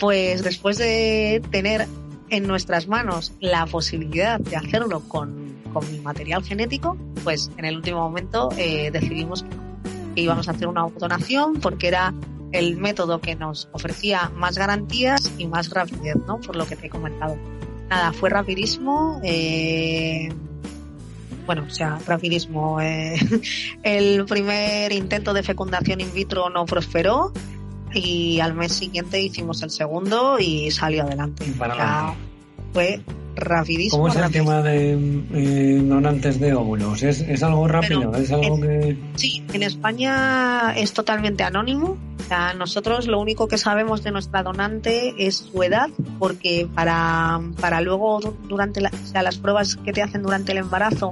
[0.00, 1.86] pues después de tener
[2.30, 7.76] en nuestras manos la posibilidad de hacerlo con, con mi material genético, pues en el
[7.76, 9.44] último momento eh, decidimos
[10.14, 12.12] que íbamos a hacer una donación porque era
[12.54, 16.40] el método que nos ofrecía más garantías y más rapidez, ¿no?
[16.40, 17.36] Por lo que te he comentado.
[17.88, 19.20] Nada, fue rapidísimo.
[19.24, 20.28] Eh,
[21.46, 22.80] bueno, o sea, rapidísimo.
[22.80, 23.16] eh,
[23.82, 27.32] el primer intento de fecundación in vitro no prosperó
[27.92, 31.44] y al mes siguiente hicimos el segundo y salió adelante.
[31.58, 32.14] Para.
[32.74, 33.00] Fue
[33.36, 34.02] rapidísimo.
[34.02, 34.92] ¿cómo es el tema de
[35.32, 37.02] eh, donantes de óvulos?
[37.02, 38.10] ¿Es, es algo rápido?
[38.12, 38.96] Pero, ¿es algo que...?
[39.16, 41.96] Sí, en España es totalmente anónimo.
[42.20, 47.40] O sea, nosotros lo único que sabemos de nuestra donante es su edad, porque para,
[47.60, 51.10] para luego du- durante la- o sea, las pruebas que te hacen durante el embarazo,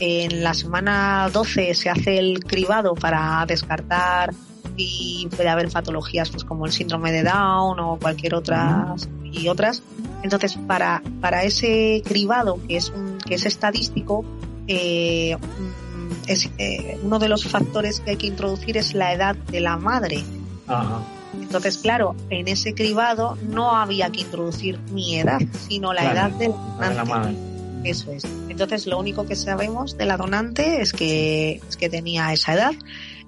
[0.00, 4.34] en la semana 12 se hace el cribado para descartar
[4.76, 8.94] y puede haber patologías pues como el síndrome de Down o cualquier otra
[9.34, 9.82] y otras.
[10.22, 14.24] Entonces, para, para ese cribado que es un, que es estadístico,
[14.68, 19.36] eh, mm, es, eh, uno de los factores que hay que introducir es la edad
[19.36, 20.22] de la madre.
[20.66, 21.00] Ajá.
[21.40, 26.30] Entonces, claro, en ese cribado no había que introducir mi edad, sino la Claro, edad
[26.30, 27.10] del de la donante.
[27.12, 27.36] madre.
[27.84, 28.24] Eso es.
[28.48, 32.72] Entonces, lo único que sabemos de la donante es que, es que tenía esa edad.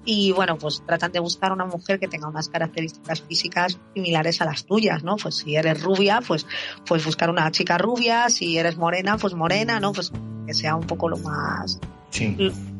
[0.09, 4.45] Y bueno, pues tratan de buscar una mujer que tenga unas características físicas similares a
[4.45, 5.17] las tuyas, ¿no?
[5.17, 6.47] Pues si eres rubia, pues,
[6.85, 9.91] pues buscar una chica rubia, si eres morena, pues morena, ¿no?
[9.91, 10.13] Pues
[10.45, 12.35] que sea un poco lo más, Sí.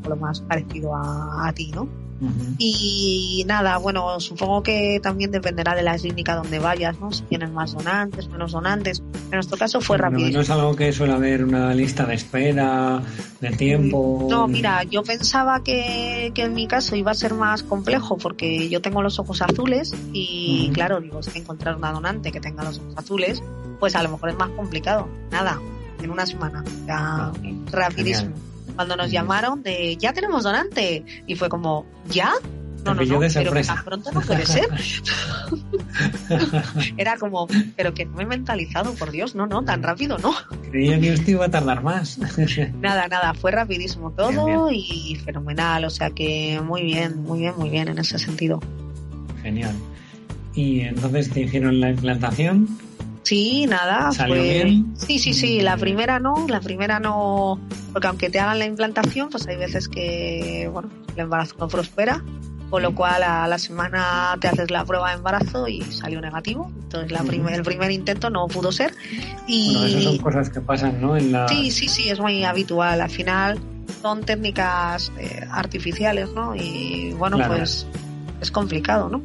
[0.07, 1.87] lo más parecido a, a ti, ¿no?
[2.57, 7.11] Y nada, bueno, supongo que también dependerá de la clínica donde vayas, ¿no?
[7.11, 9.03] Si tienen más donantes, menos donantes.
[9.25, 10.29] En nuestro caso fue rápido.
[10.31, 13.01] no es algo que suele haber una lista de espera,
[13.39, 14.25] de tiempo.
[14.29, 18.67] No, mira, yo pensaba que, que en mi caso iba a ser más complejo porque
[18.69, 22.63] yo tengo los ojos azules y claro, digo, es que encontrar una donante que tenga
[22.63, 23.43] los ojos azules,
[23.79, 25.07] pues a lo mejor es más complicado.
[25.31, 25.59] Nada,
[26.01, 27.33] en una semana, ya Ah,
[27.71, 28.31] rapidísimo.
[28.33, 28.56] genial.
[28.77, 32.31] Cuando nos llamaron de, ya tenemos donante, y fue como, ¿ya?
[32.95, 34.67] no, no, no, pero que tan pronto no puede ser.
[36.97, 40.33] Era como, pero que no me he mentalizado, por Dios, no, no, tan rápido no.
[40.71, 42.17] Creía que esto iba a tardar más.
[42.79, 47.53] Nada, nada, fue rapidísimo todo Bien, y fenomenal, o sea que muy bien, muy bien,
[47.57, 48.61] muy bien en ese sentido.
[49.41, 49.75] Genial.
[50.53, 52.67] Y entonces te hicieron la implantación.
[53.27, 54.43] Sí, nada, ¿Salió fue...
[54.53, 54.93] bien?
[54.95, 57.59] Sí, sí, sí, la primera no, la primera no,
[57.91, 62.23] porque aunque te hagan la implantación, pues hay veces que, bueno, el embarazo no prospera,
[62.69, 62.95] con lo Mm.
[62.95, 67.23] cual a la semana te haces la prueba de embarazo y salió negativo, entonces la
[67.23, 68.93] primer- el primer intento no pudo ser
[69.45, 69.73] y...
[69.73, 71.17] Bueno, esas son cosas que pasan, ¿no?
[71.17, 71.49] En la...
[71.49, 73.01] Sí, sí, sí, es muy habitual.
[73.01, 73.59] Al final
[74.01, 76.55] son técnicas eh, artificiales, ¿no?
[76.55, 77.55] Y bueno, Claro.
[77.57, 77.85] pues
[78.41, 79.21] es complicado, ¿no?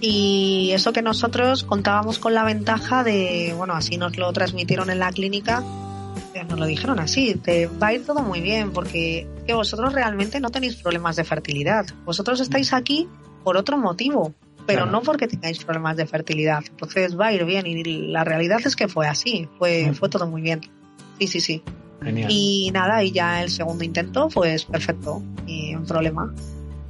[0.00, 4.98] Y eso que nosotros contábamos con la ventaja de, bueno, así nos lo transmitieron en
[4.98, 5.62] la clínica,
[6.34, 9.92] eh, nos lo dijeron así, te va a ir todo muy bien porque que vosotros
[9.92, 11.86] realmente no tenéis problemas de fertilidad.
[12.04, 13.08] Vosotros estáis aquí
[13.44, 14.32] por otro motivo,
[14.66, 14.90] pero Claro.
[14.92, 16.62] no porque tengáis problemas de fertilidad.
[16.68, 19.94] Entonces va a ir bien y la realidad es que fue así, fue, Ujú.
[19.94, 20.60] fue todo muy bien.
[21.18, 21.62] Sí, sí, sí.
[22.02, 22.30] Genial.
[22.32, 26.32] Y nada, y ya el segundo intento, pues perfecto, y un problema.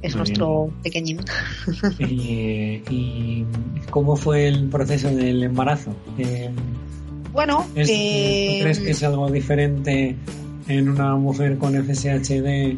[0.01, 1.19] Es Muy nuestro pequeñín.
[1.99, 3.45] Y, y
[3.89, 5.95] cómo fue el proceso del embarazo?
[6.17, 6.49] Eh,
[7.33, 10.15] Bueno, ¿es- eh, ¿Tú crees que es algo diferente
[10.67, 12.75] en una mujer con FSHD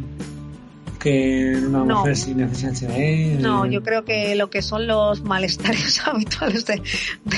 [1.00, 1.98] que en una No.
[2.00, 3.40] mujer sin FSHD?
[3.42, 6.82] no, Eh, yo creo que lo que son los malestares habituales de-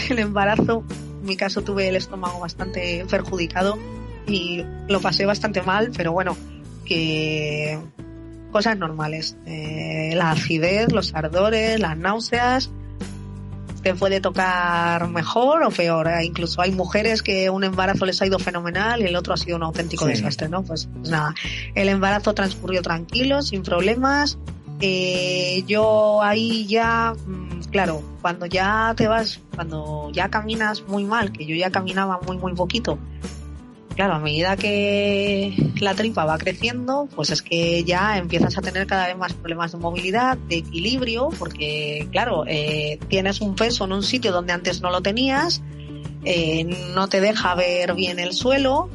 [0.09, 0.83] del embarazo,
[1.21, 3.77] en mi caso tuve el estómago bastante perjudicado
[4.27, 6.35] y lo pasé bastante mal, pero bueno,
[6.85, 7.79] que
[8.55, 9.35] cosas normales.
[9.45, 12.69] Eh, la acidez, los ardores, las náuseas,
[13.83, 16.07] te puede tocar mejor o peor.
[16.07, 19.37] Eh, Incluso hay mujeres que un embarazo les ha ido fenomenal y el otro ha
[19.37, 20.11] sido un auténtico Sí.
[20.11, 20.63] desastre, ¿no?
[20.63, 21.35] Pues, pues nada,
[21.75, 24.37] el embarazo transcurrió tranquilo, sin problemas.
[24.79, 31.33] Eh, yo ahí ya, mm, claro, cuando ya te vas, cuando ya caminas muy mal,
[31.33, 32.97] que yo ya caminaba muy, muy poquito,
[33.95, 38.85] claro, a medida que la tripa va creciendo, pues es que ya empiezas a tener
[38.85, 43.93] cada vez más problemas de movilidad, de equilibrio, porque claro, eh, tienes un peso en
[43.93, 45.61] un sitio donde antes no lo tenías,
[46.25, 48.89] eh, no te deja ver bien el suelo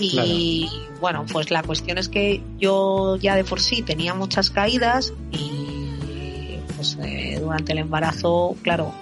[0.00, 0.68] y
[1.00, 6.56] bueno, pues la cuestión es que yo ya de por sí tenía muchas caídas y
[6.76, 8.92] pues eh, durante el embarazo, claro,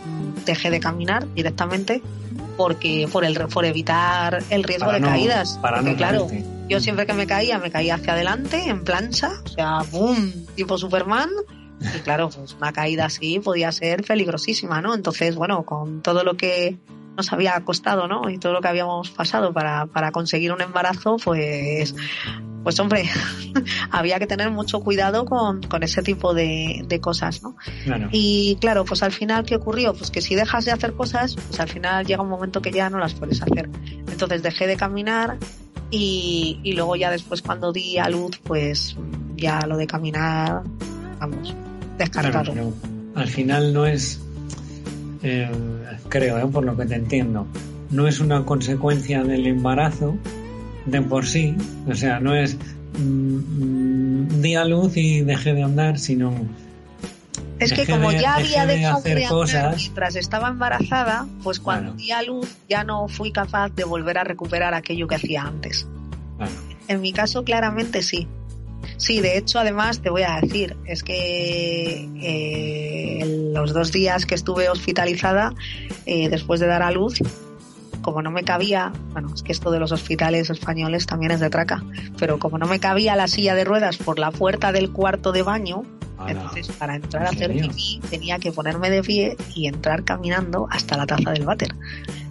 [0.45, 2.03] dejé de caminar directamente
[2.57, 6.27] porque por el por evitar el riesgo para de no- caídas, Para porque no claro,
[6.29, 6.45] caerte.
[6.69, 10.33] yo siempre que me caía, me caía hacia adelante, en plancha, o sea, ¡boom!
[10.55, 11.31] Tipo Superman.
[11.95, 14.95] Y claro, pues una caída así podía ser peligrosísima, ¿no?
[14.95, 16.79] Entonces, bueno, con todo lo que
[17.19, 18.29] nos había costado, ¿no?
[18.31, 21.95] Y todo lo que habíamos pasado para, para conseguir un embarazo, pues,
[22.67, 23.09] pues hombre,
[23.93, 27.55] había que tener mucho cuidado con, con ese tipo de, de cosas, ¿no?
[27.85, 28.09] Claro.
[28.11, 29.95] Y claro, pues al final, ¿qué ocurrió?
[29.95, 32.91] Pues que si dejas de hacer cosas, pues al final llega un momento que ya
[32.91, 33.71] no las puedes hacer.
[34.11, 35.37] Entonces dejé de caminar
[35.93, 38.97] y, y luego ya después cuando di a luz, pues
[39.37, 40.65] ya lo de caminar,
[41.21, 41.55] vamos,
[41.97, 42.53] descartado.
[42.53, 42.73] Claro,
[43.15, 44.21] al final no es,
[45.23, 45.49] eh,
[46.09, 47.47] creo, eh, por lo que te entiendo,
[47.93, 50.17] no es una consecuencia del embarazo
[50.87, 51.55] de por sí,
[51.89, 52.57] o sea, no es
[52.99, 56.33] mm, mm, di a luz y dejé de andar, sino
[57.59, 59.77] Es que como de- ya había de dejado hacer de andar cosas.
[59.77, 61.97] mientras estaba embarazada, pues cuando Claro.
[61.97, 65.87] di a luz ya no fui capaz de volver a recuperar aquello que hacía antes.
[66.37, 66.53] claro,
[66.89, 68.29] En mi caso, claramente sí.
[68.99, 74.35] Sí, de hecho, además te voy a decir, es que eh, los dos días que
[74.37, 75.53] estuve hospitalizada,
[76.07, 77.19] eh, después de dar a luz,
[78.07, 81.51] como no me cabía, bueno, es que esto de los hospitales españoles también es de
[81.51, 81.83] traca,
[82.17, 85.43] pero como no me cabía la silla de ruedas por la puerta del cuarto de
[85.43, 85.83] baño,
[86.29, 90.69] entonces para entrar a ¿En hacer pipí tenía que ponerme de pie y entrar caminando
[90.71, 91.75] hasta la taza del váter.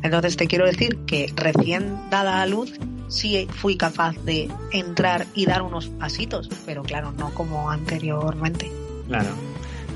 [0.01, 2.71] Entonces te quiero decir que recién dada a luz
[3.09, 8.71] sí fui capaz de entrar y dar unos pasitos, pero claro, no como anteriormente.
[9.09, 9.31] claro.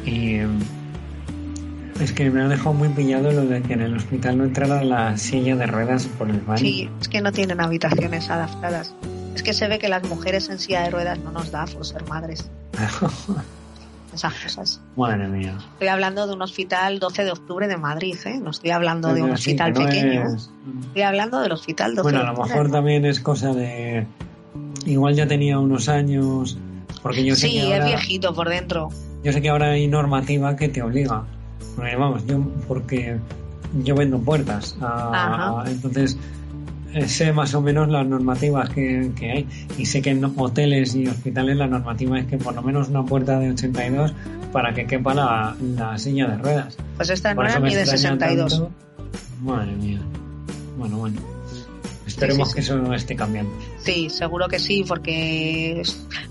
[0.06, 0.40] Y
[2.00, 4.84] es que me ha dejado muy pillado lo de que en el hospital no entrara
[4.84, 6.58] la silla de ruedas por el baño.
[6.60, 8.94] Sí, es que no tienen habitaciones adaptadas.
[9.36, 11.86] Es que se ve que las mujeres en silla de ruedas no nos da por
[11.86, 12.50] ser madres.
[14.14, 14.82] Esas cosas.
[14.98, 15.56] Madre mía.
[15.74, 18.40] Estoy hablando de un hospital 12 de octubre de Madrid, ¿eh?
[18.42, 20.24] No estoy hablando de un hospital no pequeño.
[20.36, 20.50] es-
[20.88, 24.08] Estoy hablando del hospital 12 Bueno, a lo mejor también es cosa de.
[24.88, 26.58] Igual ya tenía unos años.
[27.04, 28.90] Porque yo sé Sí, que es ahora, viejito por dentro.
[29.24, 31.24] yo sé que ahora hay normativa que te obliga.
[31.76, 33.18] Porque, vamos, yo porque
[33.84, 34.76] yo vendo puertas.
[34.82, 35.62] a- Ajá.
[35.62, 36.18] a- entonces
[36.94, 39.48] eh, sé más o menos las normativas que, que, hay
[39.78, 43.04] y sé que en hoteles y hospitales la normativa es que por lo menos una
[43.06, 44.14] puerta de 82
[44.52, 46.78] para que quepa la, la silla de ruedas.
[46.98, 48.52] Pues esta no era ni de 62.
[48.52, 48.72] Tanto.
[49.44, 50.00] Madre mía.
[50.80, 51.22] Bueno, bueno.
[52.10, 53.52] Esperemos que eso esté cambiando.
[53.78, 55.84] Sí, seguro que sí, porque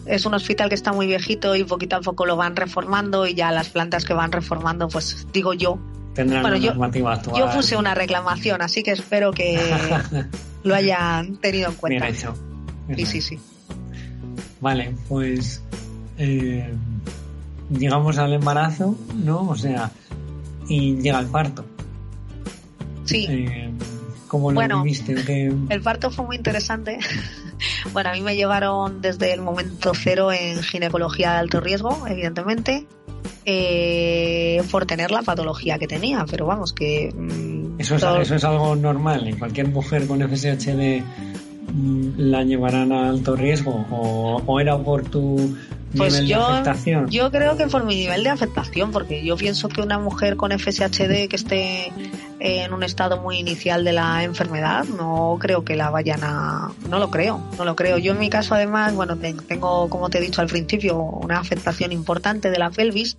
[0.07, 3.35] es, un hospital que está muy viejito y poquito a poco lo van reformando y
[3.35, 5.79] ya las plantas que van reformando, pues digo yo.
[6.15, 6.73] Tendrán bueno, yo,
[7.37, 9.57] yo puse una reclamación, así que espero que
[10.65, 12.07] lo hayan tenido en cuenta.
[12.07, 12.35] Bien hecho.
[12.97, 13.39] sí, sí, sí.
[14.61, 15.63] Vale, pues
[16.19, 16.75] eh,
[17.71, 19.43] llegamos al embarazo, ¿no?
[19.43, 19.93] O sea,
[20.69, 21.65] y llega el parto.
[23.05, 23.27] Sí.
[23.29, 23.71] Eh,
[24.29, 25.15] ¿Cómo lo bueno, viviste?
[25.69, 26.99] El parto fue muy interesante.
[27.93, 32.87] bueno, a mí me llevaron desde el momento cero en ginecología de alto riesgo, evidentemente,
[33.47, 37.13] eh, por tener la patología que tenía, pero vamos, que...
[37.15, 41.03] Mm, eso, es, eso es algo normal, en cualquier mujer con FSHD
[41.73, 45.57] mm, la llevarán a alto riesgo o, o era por tu
[45.97, 46.63] pues yo,
[47.09, 50.53] yo creo que por mi nivel de afectación, porque yo pienso que una mujer con
[50.53, 51.93] FSHD que esté
[52.41, 56.73] en un estado muy inicial de la enfermedad, no creo que la vayan a...
[56.89, 57.99] No lo creo, no lo creo.
[57.99, 61.93] Yo en mi caso además, bueno, tengo, como te he dicho al principio, una afectación
[61.93, 63.17] importante de la pelvis.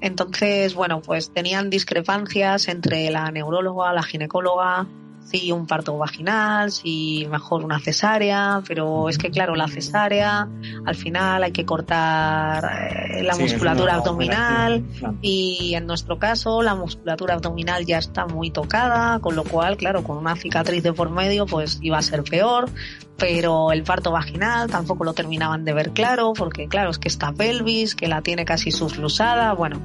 [0.00, 4.86] Entonces, bueno, pues tenían discrepancias entre la neuróloga, la ginecóloga,
[5.24, 10.48] si un parto vaginal, si mejor una cesárea, pero es que claro, la cesárea,
[10.84, 14.84] al final hay que cortar eh, la musculatura abdominal
[15.22, 20.04] y en nuestro caso la musculatura abdominal ya está muy tocada, con lo cual, claro,
[20.04, 22.68] con una cicatriz de por medio pues iba a ser peor,
[23.16, 27.32] pero el parto vaginal tampoco lo terminaban de ver claro, porque claro, es que esta
[27.32, 29.80] pelvis, que la tiene casi suslusada, bueno,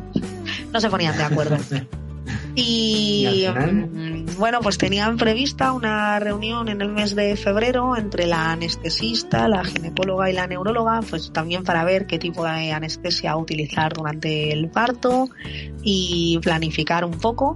[0.74, 1.58] no se ponían de acuerdo.
[2.56, 8.52] Y, mm, bueno, pues tenían prevista una reunión en el mes de febrero entre la
[8.52, 13.94] anestesista, la ginecóloga y la neuróloga, pues también para ver qué tipo de anestesia utilizar
[13.94, 15.30] durante el parto
[15.84, 17.56] y planificar un poco.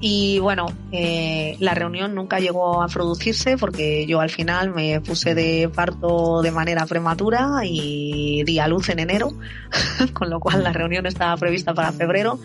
[0.00, 5.34] Y bueno, eh, la reunión nunca llegó a producirse porque yo al final me puse
[5.34, 9.32] de parto de manera prematura y di a luz en enero,
[10.12, 12.38] con lo cual la reunión estaba prevista para febrero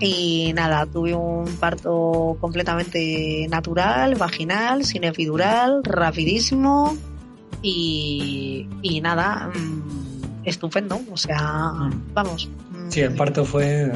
[0.00, 6.96] y nada, tuve un parto completamente natural, vaginal, sin epidural, rapidísimo
[7.62, 11.00] y, y nada, mm, estupendo.
[11.10, 12.14] O sea, mm.
[12.14, 12.48] vamos.
[12.92, 13.90] Sí, el parto fue.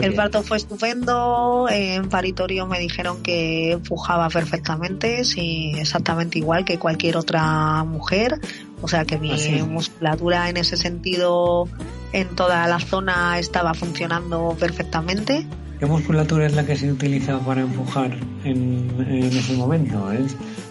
[0.00, 1.66] el parto fue estupendo.
[1.68, 8.40] En paritorio me dijeron que pujaba perfectamente, sí, exactamente igual que cualquier otra mujer.
[8.80, 11.68] O sea que mi ah, musculatura en ese sentido
[12.14, 15.46] en toda la zona estaba funcionando perfectamente.
[15.78, 20.08] ¿Qué musculatura es la que se utiliza para empujar en, ese momento?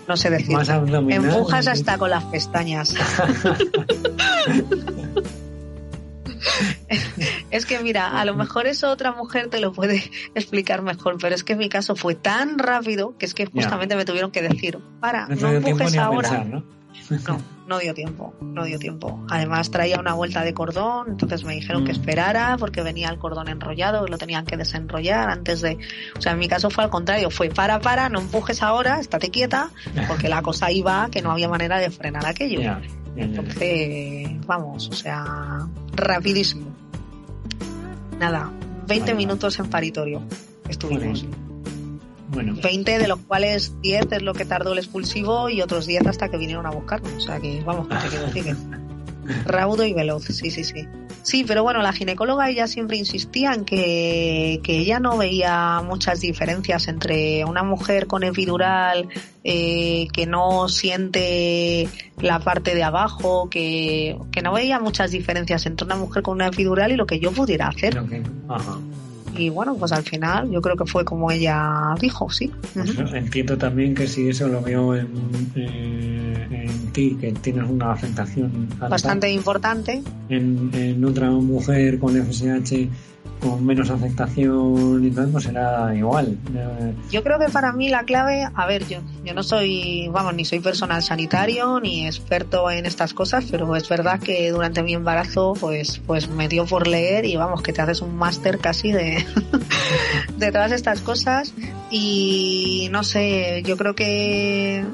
[0.07, 0.57] No sé decir.
[1.09, 2.95] Empujas hasta con las pestañas.
[7.51, 10.03] es que mira, a lo mejor eso otra mujer te lo puede
[10.35, 13.95] explicar mejor, pero es que en mi caso fue tan rápido que es que justamente
[13.95, 16.43] me tuvieron que decir, para, no, empujes ahora.
[16.43, 16.63] ¿no?
[17.67, 19.25] no, dio tiempo, no dio tiempo.
[19.29, 21.95] Además traía una vuelta de cordón, entonces me dijeron que mm.
[21.95, 25.77] esperara porque venía el cordón enrollado y lo tenían que desenrollar antes de...
[26.17, 29.29] O sea, en mi caso fue al contrario, fue para, para, no empujes ahora, estate
[29.29, 29.69] quieta,
[30.07, 32.61] porque la cosa iba que no había manera de frenar aquello.
[33.15, 36.67] Entonces, vamos, o sea, rapidísimo.
[38.19, 38.51] Nada,
[38.87, 40.21] 20 minutos en paritorio
[40.69, 41.25] estuvimos.
[42.29, 42.55] Bueno.
[42.63, 46.29] 20 de los cuales 10 es lo que tardó el expulsivo y otros 10 hasta
[46.29, 47.13] que vinieron a buscarnos.
[47.13, 48.57] O sea que vamos, que te quiero
[49.45, 50.87] Raudo y veloz, sí, sí, sí.
[51.23, 56.21] Sí, pero bueno, la ginecóloga ella siempre insistía en que, que ella no veía muchas
[56.21, 59.07] diferencias entre una mujer con epidural
[59.43, 65.85] eh, que no siente la parte de abajo, que, que no veía muchas diferencias entre
[65.85, 67.97] una mujer con una epidural y lo que yo pudiera hacer.
[68.49, 68.79] Ajá
[69.37, 72.51] y bueno, pues al final yo creo que fue como ella dijo, sí.
[72.73, 75.07] Pues entiendo también que si eso lo veo en,
[75.55, 80.01] eh, en ti, que tienes una afectación bastante importante.
[80.29, 82.89] En, en otra mujer con FSH
[83.41, 86.37] con menos aceptación y todo, pues será igual.
[87.09, 90.45] Yo creo que para mí la clave, a ver, yo, yo no soy, vamos, ni
[90.45, 95.53] soy personal sanitario ni experto en estas cosas, pero es verdad que durante mi embarazo,
[95.59, 99.25] pues, pues me dio por leer y vamos, que te haces un máster casi de,
[100.37, 101.53] de todas estas cosas
[101.89, 104.85] y no sé, yo creo que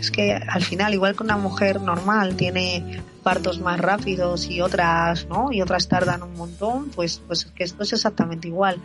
[0.00, 5.26] es que al final, igual que una mujer normal tiene partos más rápidos y otras,
[5.28, 5.52] ¿no?
[5.52, 8.80] Y otras tardan un montón, pues, pues que esto es exactamente igual.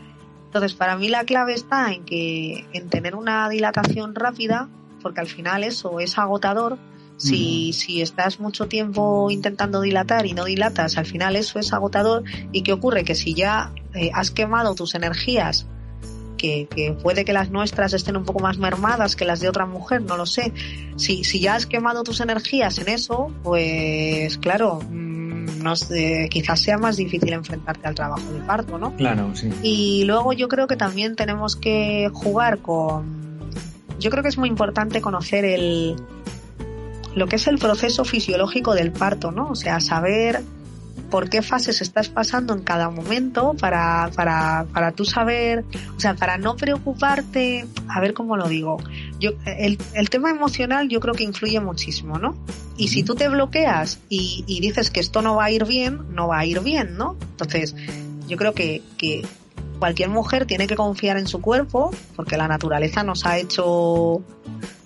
[0.47, 4.67] Entonces, para mí la clave está en que, en tener una dilatación rápida,
[5.01, 6.77] porque al final eso es agotador.
[7.15, 12.25] Si, si estás mucho tiempo intentando dilatar y no dilatas, al final eso es agotador.
[12.51, 13.05] ¿Y qué ocurre?
[13.05, 15.67] Que si ya eh, has quemado tus energías
[16.43, 20.01] que, puede que las nuestras estén un poco más mermadas que las de otra mujer,
[20.01, 20.51] no lo sé.
[20.97, 26.59] Si, si ya has quemado tus energías en eso, pues claro, mm, no sé, quizás
[26.59, 28.95] sea más difícil enfrentarte al trabajo de parto, ¿no?
[28.95, 29.49] Claro, sí.
[29.63, 33.23] Y luego yo creo que también tenemos que jugar con...
[33.99, 35.95] Yo creo que es muy importante conocer el
[37.15, 39.49] lo que es el proceso fisiológico del parto, ¿no?
[39.49, 40.41] O sea, saber
[41.14, 45.64] por qué fases estás pasando en cada momento para, para, para tú saber,
[45.95, 48.78] o sea, para no preocuparte, a ver cómo lo digo.
[49.20, 52.36] Yo, el, el tema emocional yo creo que influye muchísimo, ¿no?
[52.78, 55.99] Y si tú te bloqueas y, y dices que esto no va a ir bien,
[56.16, 57.16] no va a ir bien, ¿no?
[57.30, 57.76] Entonces,
[58.28, 59.24] yo creo que, que
[59.78, 64.24] cualquier mujer tiene que confiar en su cuerpo, porque la naturaleza nos ha hecho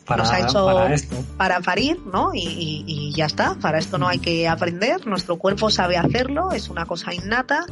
[0.08, 1.16] Para, nos ha hecho para esto.
[1.38, 2.34] para parir, ¿no?
[2.34, 6.52] Y, y- y ya está, para esto no hay que aprender, nuestro cuerpo sabe hacerlo,
[6.52, 7.66] es una cosa innata.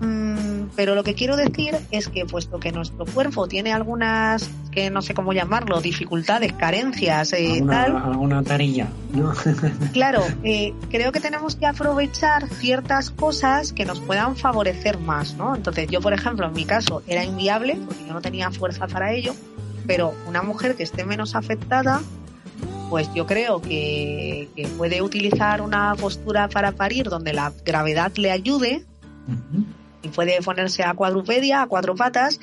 [0.00, 4.90] Mm, pero lo que quiero decir es que puesto que nuestro cuerpo tiene algunas, que
[4.90, 9.32] no sé cómo llamarlo, dificultades, carencias, eh, alguna, tal, alguna tarilla, ¿no?
[9.92, 15.54] Claro, eh, creo que tenemos que aprovechar ciertas cosas que nos puedan favorecer más, ¿no?
[15.54, 19.12] Entonces, yo, por ejemplo, en mi caso era inviable porque yo no tenía fuerza para
[19.12, 19.34] ello,
[19.86, 22.02] pero una mujer que esté menos afectada,
[22.90, 28.30] pues yo creo que, que puede utilizar una postura para parir donde la gravedad le
[28.30, 28.84] ayude
[30.02, 32.38] y puede ponerse a cuadrupedia, a cuatro patas,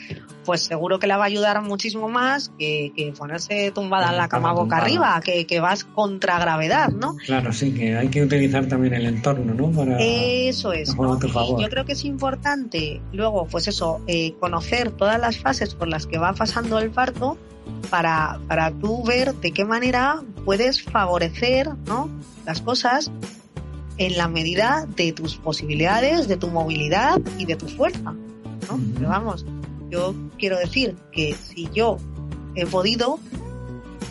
[0.51, 4.27] pues seguro que le va a ayudar muchísimo más que, que ponerse tumbada en la
[4.27, 4.83] cama boca Tumbada.
[4.83, 7.15] arriba, que, que vas contra gravedad, ¿no?
[7.25, 9.71] Claro, sí, que hay que utilizar también el entorno, ¿no?
[9.71, 9.95] Para...
[9.97, 10.89] Eso es.
[10.89, 11.61] Y favor.
[11.61, 16.05] yo creo que es importante luego, pues eso, eh, conocer todas las fases por las
[16.05, 17.37] que va pasando el parto
[17.89, 22.09] para, para tú ver de qué manera puedes favorecer ¿no?
[22.45, 23.09] las cosas
[23.95, 28.11] en la medida de tus posibilidades, de tu movilidad y de tu fuerza.
[28.11, 28.79] ¿no?
[28.95, 29.45] Pero vamos,
[29.91, 31.97] yo quiero decir que si yo
[32.55, 33.19] he podido,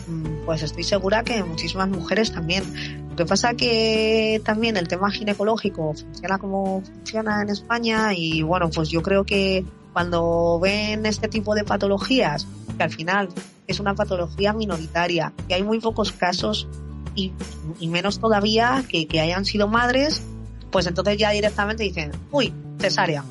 [0.07, 3.09] mm, pues estoy segura que muchísimas mujeres también.
[3.09, 8.69] Lo que pasa que también el tema ginecológico funciona como funciona en España y bueno,
[8.69, 13.29] pues yo creo que cuando ven este tipo de patologías, que al final
[13.67, 16.67] es una patología minoritaria, que hay muy pocos casos
[17.15, 17.33] y,
[17.81, 20.23] menos todavía que hayan sido madres,
[20.71, 23.25] pues entonces ya directamente dicen, uy, cesárea,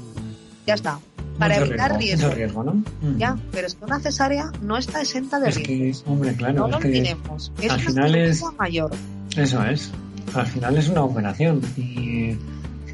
[0.67, 1.01] ya está,
[1.41, 2.63] para Mucho evitar riesgo, mucho riesgo.
[2.65, 2.73] ¿no?
[2.75, 3.19] Mm.
[3.19, 6.05] Ya, pero es que una cesárea no está exenta de Es riesgo.
[6.05, 7.53] que, hombre, claro, no lo es que olvidemos.
[7.61, 8.91] Es al final es- cirugía mayor.
[9.37, 9.91] eso es.
[10.35, 12.37] Al final es una operación y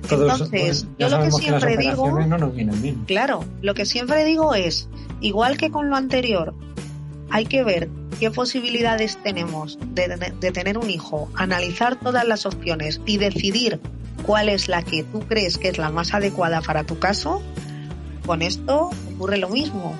[0.08, 3.04] todos Entonces, yo lo que que, siempre digo- operaciones no nos vienen bien.
[3.06, 4.88] Claro, lo que siempre digo es,
[5.20, 6.54] igual que con lo anterior,
[7.30, 7.88] hay que ver
[8.20, 13.80] qué posibilidades tenemos de- de tener un hijo, analizar todas las opciones y decidir
[14.24, 17.42] cuál es la que tú crees que es la más adecuada para tu caso.
[18.26, 19.96] Con esto ocurre lo mismo.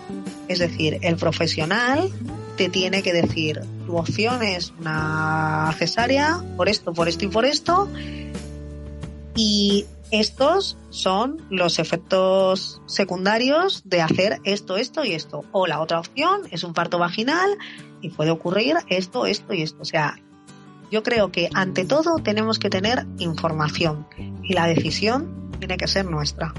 [0.49, 2.11] Es decir, el profesional
[2.57, 7.45] te tiene que decir, tu opción es una cesárea, por esto, por esto y por
[7.45, 7.89] esto,
[9.37, 15.45] y estos son los efectos secundarios de hacer esto, esto y esto.
[15.53, 17.51] O la otra opción es un parto vaginal
[18.01, 19.83] y puede ocurrir esto, esto y esto.
[19.83, 20.19] O sea,
[20.91, 24.07] yo creo que ante todo tenemos que tener información
[24.43, 26.55] y la decisión tiene que ser nuestra,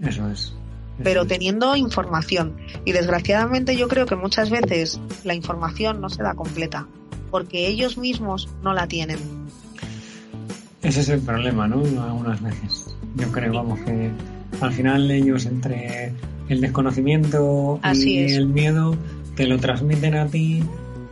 [0.00, 0.54] Eso es.
[1.02, 2.56] Pero teniendo información.
[2.84, 6.86] Y desgraciadamente yo creo que muchas veces la información no se da completa
[7.34, 9.18] porque ellos mismos no la tienen.
[10.82, 11.82] Ese es el problema, ¿no?
[12.00, 12.94] Algunas veces.
[13.16, 14.10] Yo creo, vamos, que
[14.60, 16.12] al final ellos entre
[16.48, 18.36] el desconocimiento Así y es.
[18.36, 18.96] el miedo
[19.34, 20.62] te lo transmiten a ti,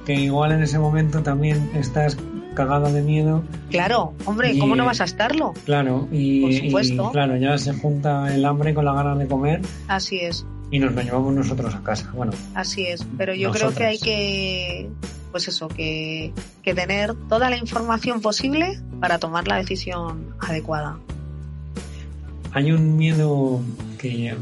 [0.07, 2.17] que igual en ese momento también estás
[2.55, 5.55] cagado de miedo, Claro, hombre, Y- ¿cómo no vas a estarlo?
[5.65, 7.09] claro, y, Por supuesto.
[7.09, 10.45] y, claro, ya se junta el hambre con la ganas de comer Así es.
[10.71, 12.11] y nos lo llevamos nosotros a casa.
[12.15, 14.89] Bueno, Así es, pero yo creo que hay que,
[15.31, 16.33] pues eso, que,
[16.63, 20.97] que tener toda la información posible para tomar la decisión adecuada.
[22.55, 23.61] hay un miedo
[23.99, 24.37] que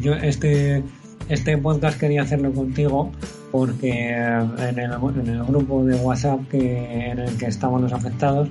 [0.00, 0.82] yo este
[1.28, 3.10] este podcast quería hacerlo contigo
[3.54, 4.90] porque eh, en el,
[5.20, 8.48] en el grupo de WhatsApp que en el que estamos los afectados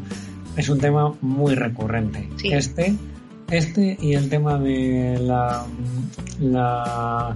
[0.55, 2.53] es un tema muy recurrente Sí.
[2.53, 2.95] este
[3.51, 5.65] este y el tema de la
[6.39, 7.35] la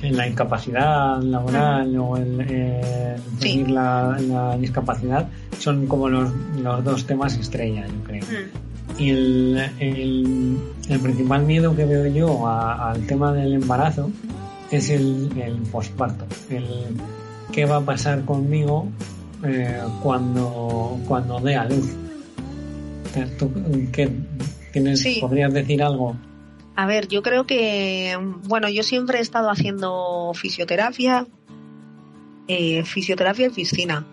[0.00, 3.64] la incapacidad laboral o el, el Sí.
[3.68, 5.28] la, la discapacidad
[5.58, 6.30] son como los,
[6.62, 8.24] los dos temas estrella yo creo
[8.98, 10.56] y el, el,
[10.88, 14.10] el principal miedo que veo yo al tema del embarazo
[14.70, 16.26] es el, el posparto.
[16.50, 16.96] El,
[17.52, 18.88] qué va a pasar conmigo
[19.44, 21.94] eh, cuando, cuando dé a luz.
[23.38, 23.50] ¿Tú,
[23.92, 24.10] qué,
[24.72, 25.18] tienes, Sí.
[25.20, 26.16] ¿Podrías decir algo?
[26.74, 31.26] A ver, yo creo que, bueno, yo siempre he estado haciendo fisioterapia,
[32.48, 34.06] eh, fisioterapia y piscina.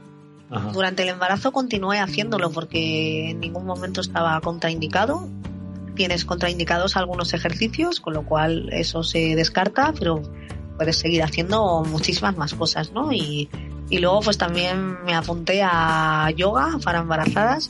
[0.50, 0.72] Ajá.
[0.72, 5.28] Durante el embarazo continué haciéndolo porque en ningún momento estaba contraindicado.
[5.96, 10.22] Tienes contraindicados algunos ejercicios, con lo cual eso se descarta, pero
[10.78, 13.12] puedes seguir haciendo muchísimas más cosas, ¿no?
[13.12, 13.50] Y,
[13.90, 17.70] y luego pues también me apunté a yoga para embarazadas,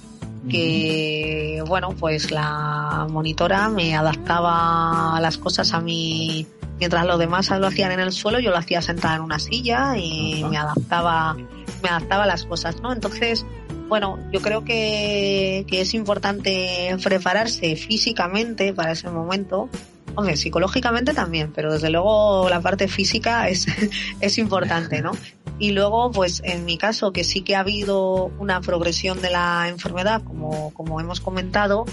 [0.50, 6.46] que bueno, pues la monitora me adaptaba las cosas a mí
[6.80, 9.98] mientras los demás lo hacían en el suelo, yo lo hacía sentada en una silla
[9.98, 11.36] y me adaptaba,
[11.82, 12.92] me adaptaba a las cosas, ¿no?
[12.92, 13.46] Entonces,
[13.88, 19.70] bueno, yo creo que, que es importante prepararse físicamente para ese momento.
[20.16, 23.68] Hombre, psicológicamente también, pero desde luego la parte física es,
[24.22, 25.12] es importante, ¿no?
[25.60, 29.68] Y luego, pues en mi caso, que sí que ha habido una progresión de la
[29.70, 31.86] enfermedad, como, como hemos comentado,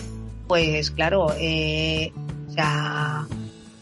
[0.49, 2.12] pues claro, eh,
[2.49, 3.26] o sea,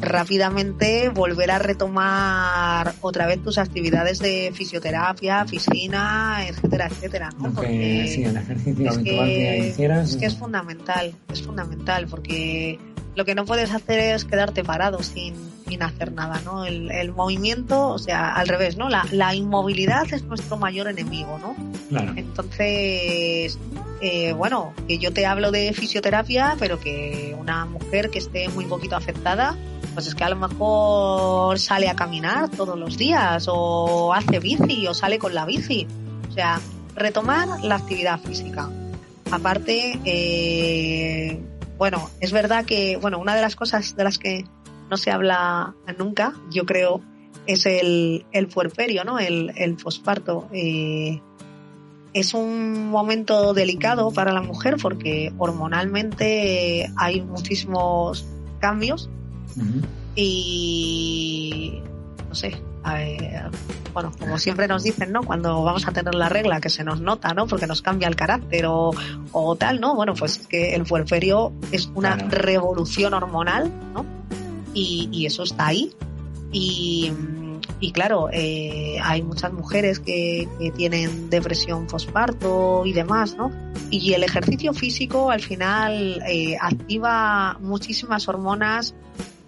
[0.00, 7.48] rápidamente volver a retomar otra vez tus actividades de fisioterapia, piscina, etcétera, etcétera, ¿no?
[7.48, 10.10] Lo que, sí, el ejercicio es habitual que, que, hicieras.
[10.10, 12.78] es que es fundamental, es fundamental, porque
[13.16, 15.34] lo que no puedes hacer es quedarte parado sin,
[15.68, 16.64] sin hacer nada, ¿no?
[16.64, 18.88] El, el movimiento, o sea, al revés, ¿no?
[18.88, 21.56] La, la inmovilidad es nuestro mayor enemigo, ¿no?
[21.88, 22.12] Claro.
[22.14, 23.58] Entonces,
[24.00, 28.66] eh, bueno, que yo te hablo de fisioterapia, pero que una mujer que esté muy
[28.66, 29.56] poquito afectada,
[29.98, 34.86] pues es que a lo mejor sale a caminar todos los días o hace bici
[34.86, 35.88] o sale con la bici.
[36.28, 36.60] O sea,
[36.94, 38.70] retomar la actividad física.
[39.32, 41.42] Aparte, eh,
[41.78, 44.44] bueno, es verdad que, bueno, una de las cosas de las que
[44.88, 47.00] no se habla nunca, yo creo,
[47.48, 49.18] es el, el puerperio, ¿no?
[49.18, 50.48] El, el posparto.
[50.52, 51.20] Eh,
[52.12, 58.24] es un momento delicado para la mujer porque hormonalmente hay muchísimos
[58.60, 59.10] cambios
[60.14, 61.80] Y
[62.28, 63.50] no sé, a ver,
[63.94, 65.22] bueno, como siempre nos dicen, ¿no?
[65.22, 67.46] Cuando vamos a tener la regla que se nos nota, ¿no?
[67.46, 68.90] Porque nos cambia el carácter o,
[69.32, 69.94] o tal, ¿no?
[69.94, 72.30] Bueno, pues es que el puerperio es una Claro.
[72.30, 74.04] revolución hormonal, ¿no?
[74.74, 75.92] Y, y eso está ahí.
[76.52, 77.12] Y,
[77.80, 83.50] y claro, eh, hay muchas mujeres que, que tienen depresión postparto y demás, ¿no?
[83.90, 88.94] Y el ejercicio físico al final eh, activa muchísimas hormonas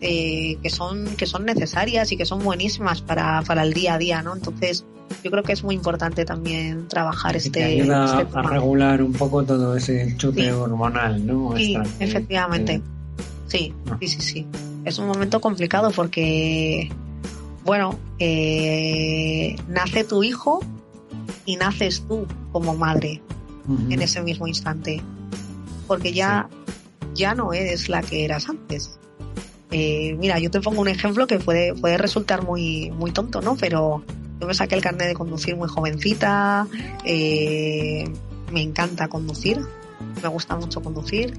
[0.01, 3.98] eh, que son que son necesarias y que son buenísimas para, para el día a
[3.98, 4.34] día, ¿no?
[4.34, 4.84] Entonces
[5.24, 9.12] yo creo que es muy importante también trabajar Y este, ayuda este a regular un
[9.12, 10.51] poco todo ese chute Sí.
[10.51, 11.55] hormonal, ¿no?
[11.57, 12.80] Sí, que- efectivamente.
[13.48, 13.96] Sí, Ah.
[14.01, 14.46] sí, sí, sí.
[14.84, 16.88] Es un momento complicado porque,
[17.64, 20.61] bueno, eh, nace tu hijo
[21.44, 23.20] y naces tú como madre
[23.90, 25.03] en ese mismo instante.
[25.86, 26.48] Porque ya,
[27.14, 28.98] ya no eres la que eras antes.
[29.71, 33.57] Eh, mira, yo te pongo un ejemplo que puede, puede resultar muy, muy tonto, ¿no?
[33.57, 34.03] Pero
[34.41, 36.66] yo me saqué el carnet de conducir muy jovencita,
[37.05, 38.05] eh,
[38.53, 39.61] me encanta conducir,
[40.23, 41.39] me gusta mucho conducir,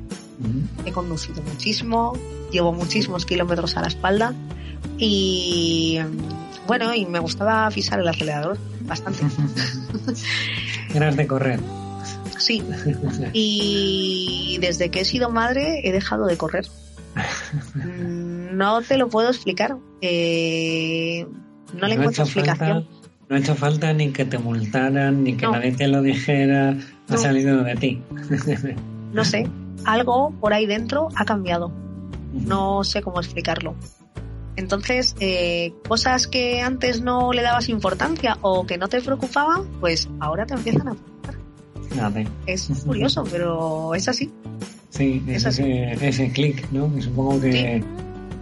[0.86, 2.14] he conducido muchísimo,
[2.52, 4.34] llevo muchísimos kilómetros a la espalda
[4.98, 6.00] y
[6.68, 9.24] bueno, y me gustaba pisar el acelerador bastante.
[10.94, 11.60] Eras de correr.
[12.38, 12.64] Sí,
[13.34, 16.66] y desde que he sido madre he dejado de correr.
[17.76, 19.78] Mm, No te lo puedo explicar.
[20.02, 21.26] Eh,
[21.74, 22.84] no le ha encuentro explicación.
[22.84, 22.90] falta-
[23.30, 25.54] no ha hecho falta ni que te multaran, ni que No.
[25.54, 26.72] nadie te lo dijera.
[27.08, 27.18] Ha No.
[27.18, 28.02] salido de ti.
[29.14, 29.46] No sé,
[29.84, 31.72] algo por ahí dentro ha cambiado.
[32.34, 33.76] no sé cómo explicarlo.
[34.56, 40.08] Entonces, eh, cosas que antes no le dabas importancia o que no te preocupaban, pues
[40.22, 41.36] ahora te empiezan a preocupar.
[42.46, 44.32] Es curioso, pero es así.
[44.92, 45.64] Sí, Es es así.
[45.64, 46.94] ese, ese clic, ¿no?
[46.94, 47.84] Que supongo que,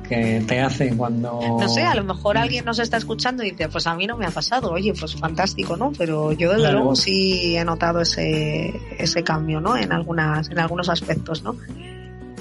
[0.08, 1.40] que te hace cuando...
[1.60, 4.18] No sé, a lo mejor alguien nos está escuchando y dice, pues a mí no
[4.18, 4.72] me ha pasado.
[4.72, 5.92] Oye, pues fantástico, ¿no?
[5.98, 6.80] Pero yo desde Claro.
[6.80, 9.78] luego sí he notado ese, ese cambio, ¿no?
[9.78, 11.56] En algunas, en algunos aspectos, ¿no?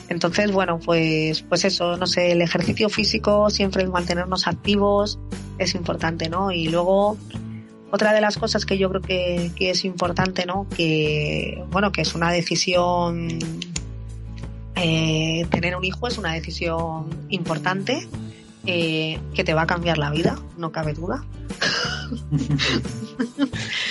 [0.09, 5.19] Entonces, bueno, pues, pues eso, no sé, el ejercicio físico, siempre el mantenernos activos
[5.59, 6.51] es importante, ¿no?
[6.51, 7.19] Y luego,
[7.91, 10.67] otra de las cosas que yo creo que, que es importante, ¿no?
[10.75, 13.39] Que, bueno, que es una decisión,
[14.83, 18.09] eh, tener un hijo es una decisión importante,
[18.67, 21.25] eh, que te va a cambiar la vida, no cabe duda.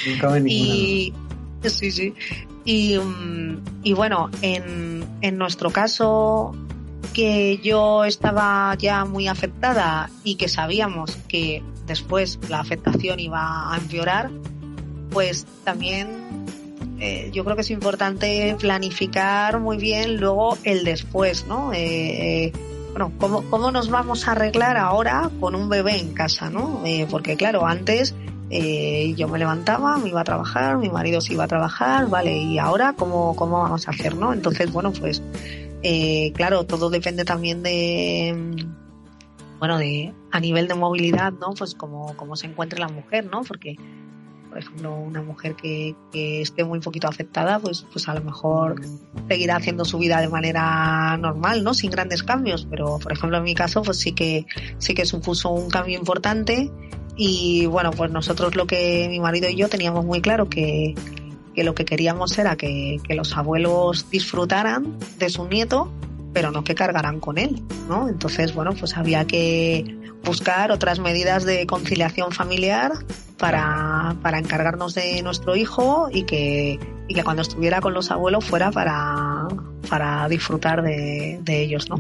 [0.08, 1.14] No cabe Y
[1.64, 2.14] sí, sí.
[2.64, 6.56] Y, mm, y bueno, en, en nuestro caso,
[7.14, 13.78] que yo estaba ya muy afectada y que sabíamos que después la afectación iba a
[13.78, 14.30] empeorar,
[15.10, 16.27] pues también
[17.00, 21.72] eh, yo creo que es importante planificar muy bien luego el después, ¿no?
[21.74, 22.52] Eh, eh,
[22.92, 26.82] bueno, ¿cómo, ¿cómo, nos vamos a arreglar ahora con un bebé en casa, ¿no?
[27.12, 28.16] porque claro, antes
[28.50, 32.36] yo me levantaba, me iba a trabajar, mi marido se iba a trabajar, ¿vale?
[32.36, 34.34] Y ahora, ¿cómo, cómo vamos a hacer, no?
[34.34, 35.22] Entonces, bueno, pues
[36.34, 38.66] claro, todo depende también de
[39.60, 41.54] bueno, de a nivel de movilidad, ¿no?
[41.54, 43.42] Pues como, como se encuentre la mujer, ¿no?
[43.44, 43.76] Porque
[44.50, 48.82] por ejemplo, una mujer que, que, esté muy poquito afectada, pues, pues a lo mejor
[49.28, 51.74] seguirá haciendo su vida de manera normal, ¿no?
[51.74, 52.68] Sin grandes cambios.
[52.70, 54.46] Pero, por ejemplo, en mi caso, pues sí que,
[54.78, 56.72] sí que supuso un cambio importante.
[57.16, 60.94] Y bueno, pues nosotros lo que mi marido y yo teníamos muy claro que,
[61.56, 65.92] que lo que queríamos era que, que los abuelos disfrutaran de su nieto,
[66.34, 68.08] pero no que cargaran con él, ¿no?
[68.08, 72.92] Entonces, bueno, pues había que buscar otras medidas de conciliación familiar
[73.38, 78.46] para, para encargarnos de nuestro hijo y que, y que cuando estuviera con los abuelos
[78.46, 79.48] fuera para,
[79.88, 82.00] para disfrutar de, de ellos, ¿no?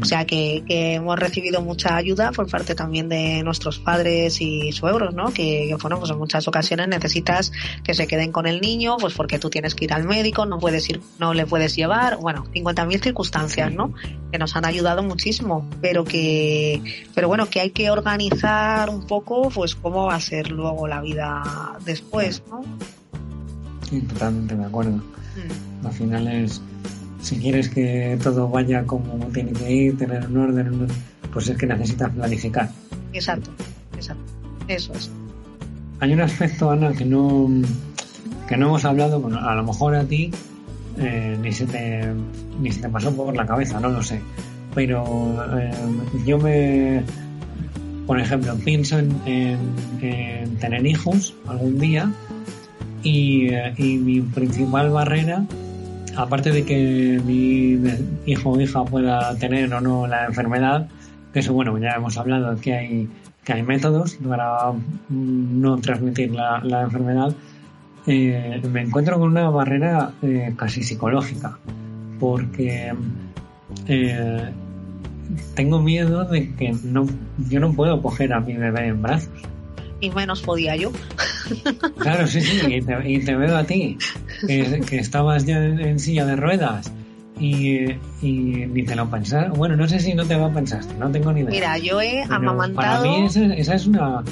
[0.00, 4.72] O sea que, que, hemos recibido mucha ayuda por parte también de nuestros padres y
[4.72, 5.32] suegros, ¿no?
[5.32, 7.52] Que, bueno, pues en muchas ocasiones necesitas
[7.84, 10.58] que se queden con el niño, pues porque tú tienes que ir al médico, no
[10.58, 13.92] puedes ir, no le puedes llevar, bueno, 50.000 circunstancias, ¿no?
[14.32, 16.80] Que nos han ayudado muchísimo, pero que,
[17.14, 21.00] pero bueno, que hay que organizar un poco, pues cómo va a ser luego la
[21.00, 22.62] vida después, ¿no?
[23.88, 24.92] Sí, totalmente de acuerdo.
[24.92, 25.86] Mm.
[25.86, 26.60] Al final es,
[27.20, 30.86] si quieres que todo vaya como tiene que ir, tener un orden,
[31.32, 32.70] pues es que necesitas planificar.
[33.12, 33.50] Exacto,
[33.94, 34.22] exacto.
[34.68, 35.10] Eso es.
[36.00, 37.48] Hay un aspecto, Ana, que no,
[38.46, 40.30] que no hemos hablado, bueno, a lo mejor a ti
[40.98, 42.12] eh, ni, se te,
[42.60, 44.20] ni se te pasó por la cabeza, no lo sé.
[44.74, 45.70] Pero eh,
[46.26, 47.02] yo me,
[48.06, 52.12] por ejemplo, pienso en, en tener hijos algún día
[53.02, 53.48] y,
[53.78, 55.44] mi principal barrera,
[56.18, 57.78] aparte de que mi
[58.26, 60.88] hijo o hija pueda tener o no la enfermedad,
[61.32, 63.08] que eso, bueno, ya hemos hablado que hay,
[63.44, 64.72] que hay métodos para
[65.08, 67.34] no transmitir la, la enfermedad,
[68.06, 71.56] eh, me encuentro con una barrera eh, casi psicológica,
[72.18, 72.92] porque
[73.86, 74.50] eh,
[75.54, 77.06] tengo miedo de que no,
[77.48, 79.42] yo no puedo coger a mi bebé en brazos
[80.00, 80.92] y menos podía yo.
[81.98, 83.96] Claro, sí, sí, y te, veo a ti,
[84.46, 86.92] que, estabas ya en, silla de ruedas
[87.40, 87.86] y,
[88.22, 89.50] ni te lo pensaste.
[89.56, 91.50] Bueno, no sé si no te lo pensaste, no tengo ni idea.
[91.50, 93.02] Mira, yo he amamantado.
[93.04, 94.22] Para mí esa, es una,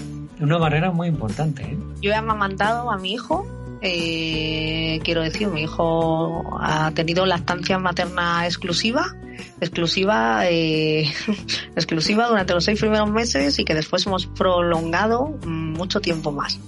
[0.41, 1.62] una barrera muy importante.
[1.62, 1.77] ¿eh?
[2.03, 3.47] Yo he amamantado a mi hijo
[3.83, 9.14] eh, quiero decir, mi hijo ha tenido lactancia materna exclusiva,
[9.61, 11.13] exclusiva, eh,
[11.77, 16.59] exclusiva durante los seis primeros meses y que después hemos prolongado mucho tiempo más.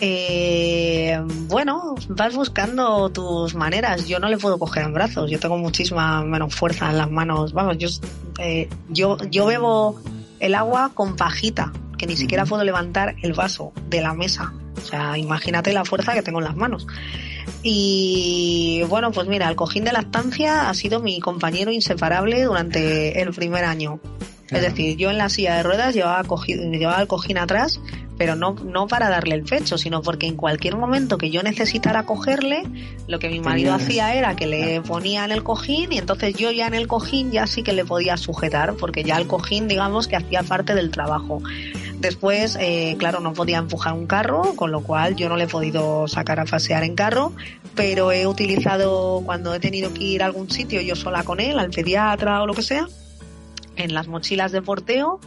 [0.00, 4.08] eh, bueno, vas buscando tus maneras.
[4.08, 5.30] Yo no le puedo coger en brazos.
[5.30, 7.52] Yo tengo muchísima menos fuerza en las manos.
[7.52, 7.88] Vamos, yo,
[8.38, 10.00] eh, yo, yo bebo
[10.40, 14.52] el agua con pajita, que ni siquiera puedo levantar el vaso de la mesa
[14.86, 16.86] sea, imagínate la fuerza que tengo en las manos.
[17.62, 23.32] Y bueno, pues mira, el cojín de lactancia ha sido mi compañero inseparable durante el
[23.32, 24.00] primer año.
[24.50, 27.80] Es decir, yo en la silla de ruedas llevaba, llevaba el cojín atrás,
[28.16, 32.04] pero no, no para darle el pecho, sino porque en cualquier momento que yo necesitara
[32.04, 32.62] cogerle,
[33.08, 36.50] lo que mi marido hacía era que le ponía en el cojín y entonces yo
[36.50, 40.08] ya en el cojín ya sí que le podía sujetar, porque ya el cojín, digamos,
[40.08, 41.42] que hacía parte del trabajo.
[41.98, 45.48] Después, eh, claro, no podía empujar un carro, con lo cual yo no le he
[45.48, 47.32] podido sacar a pasear en carro,
[47.74, 51.58] pero he utilizado cuando he tenido que ir a algún sitio yo sola con él,
[51.58, 52.86] al pediatra o lo que sea,
[53.76, 55.20] en las mochilas de porteo,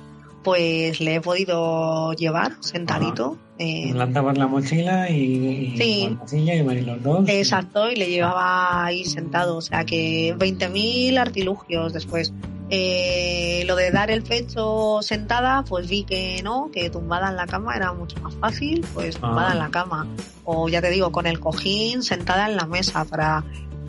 [0.43, 3.37] pues le he podido llevar sentadito.
[3.57, 6.17] Eh, Lanzabas la mochila y, sí.
[6.19, 7.27] la silla y los dos.
[7.27, 9.57] Exacto, y le llevaba ahí sentado.
[9.57, 12.33] O sea que 20.000 artilugios después.
[12.71, 17.47] Eh, lo de dar el pecho sentada, pues vi que no, que tumbada en la
[17.47, 20.07] cama era mucho más fácil, pues tumbada en la cama.
[20.43, 23.43] O ya te digo, con el cojín sentada en la mesa para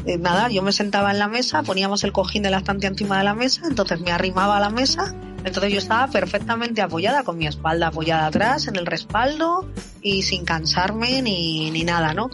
[0.06, 3.18] eh, nada, yo me sentaba en la mesa, poníamos el cojín de la estancia encima
[3.18, 5.14] de la mesa, entonces me arrimaba a la mesa,
[5.44, 9.68] entonces yo estaba perfectamente apoyada, con mi espalda apoyada atrás, en el respaldo
[10.00, 12.30] y sin cansarme ni, ni nada, ¿no?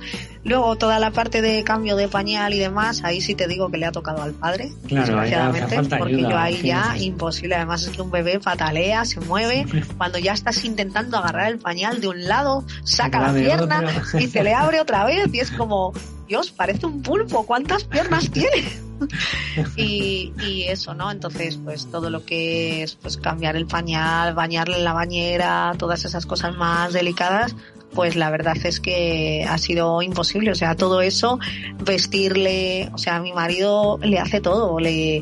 [0.47, 3.79] Luego toda la parte de cambio de pañal y demás, ahí sí te digo que
[3.79, 8.13] le ha tocado al padre, desgraciadamente, porque yo ahí ya imposible, además es que un
[8.13, 9.67] bebé patalea, se mueve,
[9.97, 13.83] cuando ya estás intentando agarrar el pañal de un lado, saca la, pierna
[14.21, 15.93] y se le abre otra vez y es como,
[16.29, 18.86] Dios, parece un pulpo, ¿cuántas piernas tiene?
[19.77, 21.11] y, y eso, ¿no?
[21.11, 26.05] Entonces, pues todo lo que es pues cambiar el pañal, bañarle en la bañera, todas
[26.05, 27.55] esas cosas más delicadas,
[27.95, 30.51] pues la verdad es que ha sido imposible.
[30.51, 31.39] O sea, todo eso,
[31.85, 35.17] vestirle, o sea, mi marido le hace todo, le,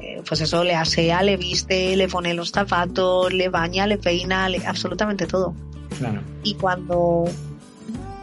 [0.00, 4.48] eh, pues eso, le asea, le viste, le pone los zapatos, le baña, le peina,
[4.48, 5.54] le, absolutamente todo.
[5.98, 6.22] Claro.
[6.42, 7.24] Y cuando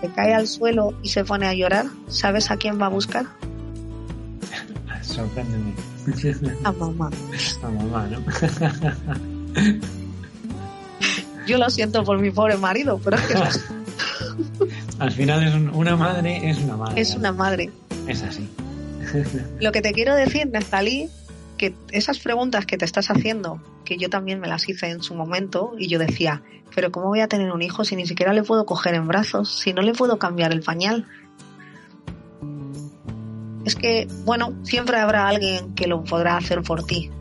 [0.01, 3.25] se cae al suelo y se pone a llorar, ¿sabes a quién va a buscar?
[5.17, 5.73] Sorpréndeme.
[6.63, 7.09] A mamá.
[7.63, 8.19] A mamá, ¿no?
[11.47, 13.35] Yo lo siento por mi pobre marido, pero es que.
[14.99, 17.01] Al final es un- una madre, es una madre.
[17.01, 17.71] es una madre.
[18.07, 18.47] Es así.
[19.59, 21.09] Lo que te quiero decir, Nestalí,
[21.57, 25.15] que esas preguntas que te estás haciendo, que yo también me las hice en su
[25.15, 26.43] momento, y yo decía,
[26.75, 29.57] pero ¿cómo voy a tener un hijo si ni siquiera le puedo coger en brazos,
[29.59, 31.05] si no le puedo cambiar el pañal?
[33.67, 37.11] Es que, bueno, siempre habrá alguien que lo podrá hacer por ti.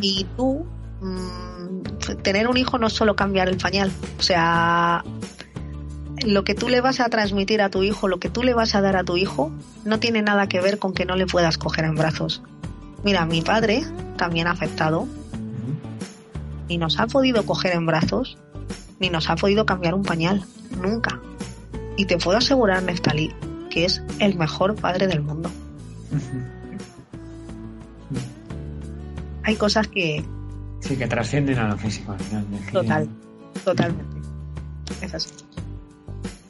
[0.00, 0.64] Y tú,
[1.02, 1.82] mm,
[2.22, 3.92] tener un hijo no es solo cambiar el pañal.
[4.18, 5.04] O sea,
[6.24, 8.74] lo que tú le vas a transmitir a tu hijo, lo que tú le vas
[8.74, 9.52] a dar a tu hijo,
[9.84, 12.42] no tiene nada que ver con que no le puedas coger en brazos.
[13.04, 13.84] Mira, mi padre,
[14.16, 15.10] también afectado, Ujú.
[16.66, 18.38] ni nos ha podido coger en brazos,
[19.00, 20.46] ni nos ha podido cambiar un pañal.
[20.80, 21.20] Nunca.
[21.98, 23.34] Y te puedo asegurar, Neftalí,
[23.76, 25.50] que es el mejor padre del mundo.
[29.42, 30.24] Hay cosas que,
[30.80, 32.46] Sí, que trascienden a lo físico al final.
[32.54, 33.08] Es que, total,
[33.66, 34.16] totalmente.
[35.02, 35.28] Es así.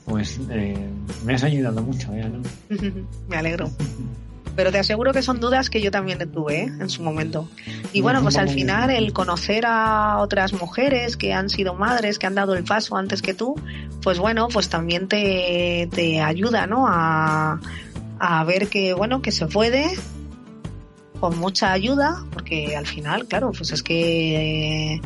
[0.05, 0.89] Pues eh,
[1.25, 2.43] me has ayudado mucho, ya, ¿no?
[3.29, 3.73] Me alegro.
[4.57, 6.73] Pero te aseguro que son dudas que yo también tuve ¿eh?
[6.81, 7.49] en su momento.
[7.93, 12.19] Y No, bueno, pues al final el conocer a otras mujeres que han sido madres,
[12.19, 13.55] que han dado el paso antes que tú,
[14.03, 16.87] pues bueno, pues también te, te ayuda, ¿no?
[16.89, 17.61] A,
[18.19, 19.91] a ver que, bueno, que se puede
[21.21, 25.01] con mucha ayuda, porque al final, claro, pues es que,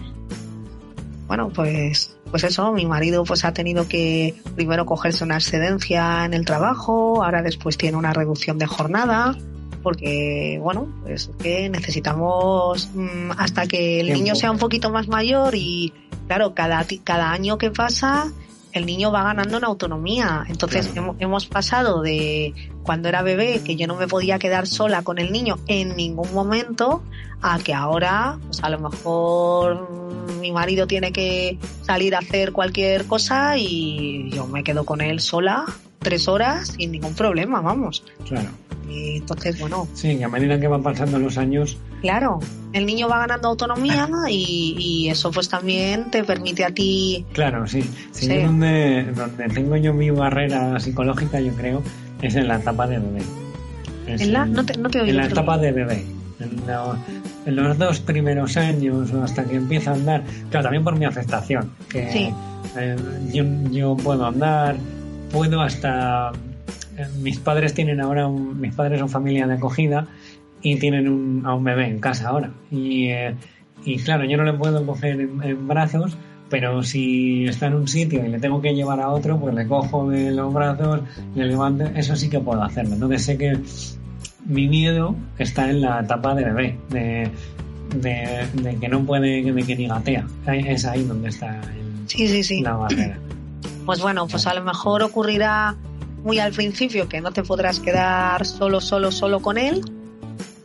[1.27, 6.35] bueno, pues, pues eso, mi marido pues ha tenido que primero cogerse una excedencia en
[6.35, 9.37] el trabajo, ahora después tiene una reducción de jornada,
[9.83, 14.23] porque, bueno, pues es que necesitamos mm, hasta que el Tiempo.
[14.25, 15.93] niño sea un poquito más mayor y,
[16.27, 18.31] claro, cada, cada año que pasa,
[18.73, 20.45] el niño va ganando en autonomía.
[20.49, 21.03] Entonces Claro.
[21.03, 25.19] hemos, hemos pasado de cuando era bebé, que yo no me podía quedar sola con
[25.19, 27.03] el niño en ningún momento,
[27.43, 29.89] a que ahora, pues a lo mejor
[30.41, 35.21] mi marido tiene que salir a hacer cualquier cosa y yo me quedo con él
[35.21, 35.65] sola
[35.99, 38.03] tres horas sin ningún problema, vamos.
[38.27, 38.49] Claro.
[38.89, 42.41] Y entonces, bueno, Sí, a medida que van pasando los años, claro,
[42.73, 47.67] el niño va ganando autonomía y, y eso pues también te permite a ti, claro,
[47.67, 47.83] sí.
[48.11, 48.35] Sí, Sí.
[48.35, 51.83] yo donde, donde tengo yo mi barrera psicológica, yo creo,
[52.23, 53.23] es en la etapa de bebé.
[54.07, 56.05] Es en la, en- no te, no te he en la etapa de bebé.
[56.41, 56.97] En, la-
[57.47, 61.05] en los dos primeros años o hasta que empieza a andar, claro, también por mi
[61.05, 62.31] afectación, que Sí.
[62.79, 62.97] eh,
[63.33, 64.77] yo, yo puedo andar,
[65.33, 66.33] puedo hasta...
[66.97, 70.07] eh, mis padres tienen ahora, un- mis padres son familia de acogida
[70.63, 72.51] y tienen un, a un bebé en casa ahora.
[72.71, 73.35] Y, eh,
[73.85, 76.17] y claro, yo no le puedo coger en, en brazos,
[76.51, 79.67] pero si está en un sitio y le tengo que llevar a otro, pues le
[79.67, 81.01] cojo de los brazos,
[81.35, 82.95] le levanto, eso sí que puedo hacerlo.
[82.95, 83.59] Entonces sé que
[84.47, 87.31] mi miedo está en la etapa de bebé, de,
[87.97, 90.27] de, de que no puede, de que ni gatea.
[90.47, 92.61] Es ahí donde está el- Sí, sí, sí.
[92.61, 93.17] la barrera.
[93.87, 95.77] Pues bueno, pues a lo mejor ocurrirá
[96.25, 99.81] muy al principio que no te podrás quedar solo, solo, solo con él,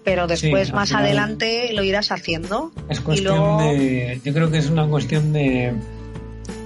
[0.06, 2.72] pero después Sí, más final- adelante lo irás haciendo.
[2.88, 4.22] Es cuestión luego- de.
[4.24, 5.74] Yo creo que es una cuestión de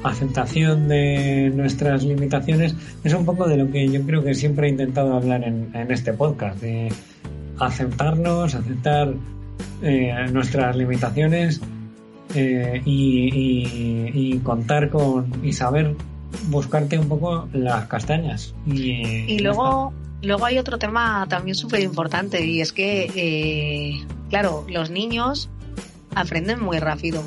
[0.03, 2.75] aceptación de nuestras limitaciones.
[3.03, 5.91] Es un poco de lo que yo creo que siempre he intentado hablar en, en
[5.91, 6.91] este podcast, de
[7.59, 9.13] aceptarnos, aceptar
[9.81, 11.61] eh, nuestras limitaciones
[12.35, 15.31] eh, y, y- y contar con.
[15.43, 15.95] y saber
[16.49, 18.53] buscarte un poco las castañas.
[18.67, 24.89] Y, luego, luego hay otro tema también súper importante y es que, eh, claro, los
[24.89, 25.49] niños
[26.15, 27.23] aprenden muy rápido.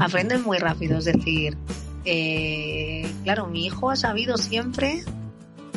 [0.00, 0.98] aprenden muy rápido.
[0.98, 1.56] Es decir,
[2.04, 5.04] eh, claro, mi hijo ha sabido siempre,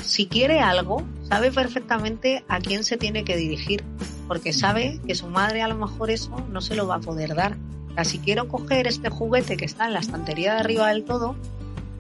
[0.03, 3.84] si quiere algo, sabe perfectamente a quién se tiene que dirigir,
[4.27, 7.36] porque sabe que su madre a lo mejor eso no se lo va a poder
[7.36, 7.57] dar.
[7.89, 11.03] O sea, si quiero coger este juguete que está en la estantería de arriba del
[11.03, 11.36] todo,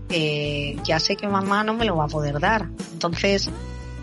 [0.09, 2.69] eh, ya sé que mamá no me lo va a poder dar.
[2.93, 3.49] Entonces,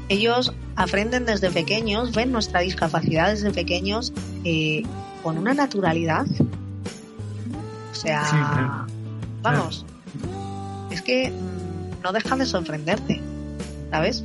[0.08, 4.12] ellos aprenden desde pequeños, ven nuestra discapacidad desde pequeños
[4.44, 4.82] eh,
[5.22, 6.26] con una naturalidad.
[7.90, 8.86] O sea, Sí, claro.
[9.42, 9.84] vamos,
[10.90, 13.20] es que mm, no dejan de sorprenderte,
[13.90, 14.24] ¿sabes?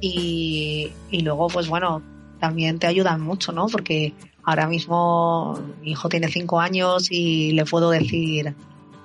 [0.00, 2.02] Y, y luego, pues bueno,
[2.38, 3.66] también te ayudan mucho, ¿no?
[3.66, 4.14] Porque
[4.44, 8.54] ahora mismo mi hijo tiene cinco años y le puedo decir,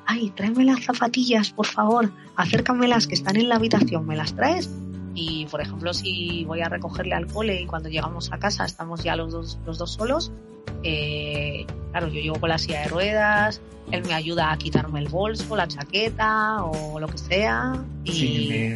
[0.06, 4.70] ay, tráeme las zapatillas, por favor, acércamelas que están en la habitación, ¿me las traes?
[5.16, 9.04] Y, por ejemplo, si voy a recogerle al cole y cuando llegamos a casa estamos
[9.04, 10.32] ya los dos, los dos solos,
[10.84, 13.62] eh, claro, yo llevo con la silla de ruedas,
[13.92, 18.76] él me ayuda a quitarme el bolso, la chaqueta o lo que sea y, Sí,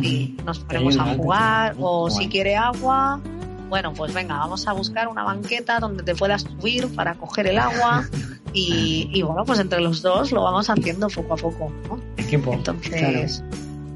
[0.00, 3.20] y nos ponemos a jugar o si quiere agua,
[3.68, 7.58] bueno, pues venga, vamos a buscar una banqueta donde te puedas subir para coger el
[7.58, 8.04] agua
[8.52, 12.00] y, y bueno, pues entre los dos lo vamos haciendo poco a poco, ¿no?
[12.16, 12.52] Equipo.
[12.52, 13.42] Entonces,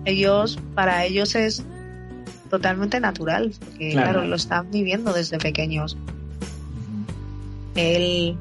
[0.09, 1.63] ellos, para ellos es
[2.51, 4.11] totalmente natural, porque Claro.
[4.13, 5.97] claro, lo están viviendo desde pequeños.
[7.75, 8.37] Él,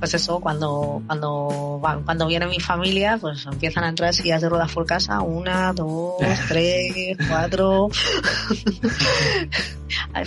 [0.00, 4.72] pues eso, cuando, cuando, cuando viene mi familia, pues empiezan a entrar sillas de ruedas
[4.72, 6.14] por casa, una, dos,
[6.48, 7.88] tres, cuatro.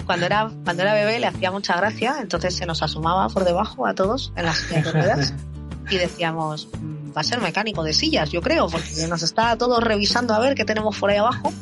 [0.05, 3.85] cuando era, cuando era bebé le hacía mucha gracia, entonces se nos asomaba por debajo
[3.87, 5.33] a todos en las sillas de ruedas
[5.89, 9.83] y decíamos, "Mm, va a ser mecánico de sillas, yo creo, porque nos está todos
[9.83, 11.53] revisando a ver qué tenemos por ahí abajo.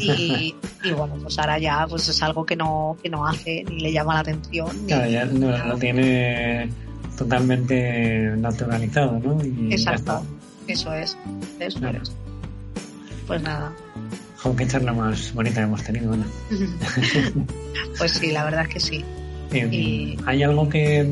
[0.00, 3.80] Y, y bueno, pues ahora ya pues es algo que no, que no hace ni
[3.80, 4.68] le llama la atención.
[4.82, 6.70] ni- Claro, ya no- lo tiene
[7.16, 9.38] totalmente naturalizado, ¿no?
[9.44, 10.22] Y Exacto,
[10.66, 11.16] eso es,
[11.60, 12.02] eso Claro.
[12.02, 12.12] es.
[13.26, 13.72] Pues nada,
[14.38, 16.24] Jo, qué charla más bonita hemos tenido, Ana.
[17.98, 19.04] pues sí, la verdad es que sí.
[19.52, 21.06] Y- ¿Hay algo que,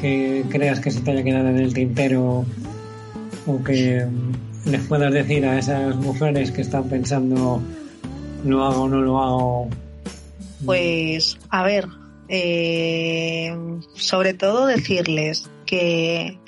[0.00, 2.44] que creas que se te haya quedado en el tintero
[3.46, 4.06] o que
[4.64, 7.62] les puedas decir a esas mujeres que están pensando
[8.44, 9.68] lo hago o no lo hago?
[10.64, 11.88] Pues, a ver,
[12.28, 13.54] eh,
[13.94, 16.38] sobre todo decirles que,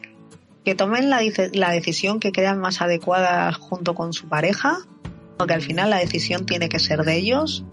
[0.65, 1.21] que tomen la,
[1.53, 4.79] la decisión que crean más adecuada junto con su pareja,
[5.39, 7.65] porque al final la decisión tiene que ser de ellos.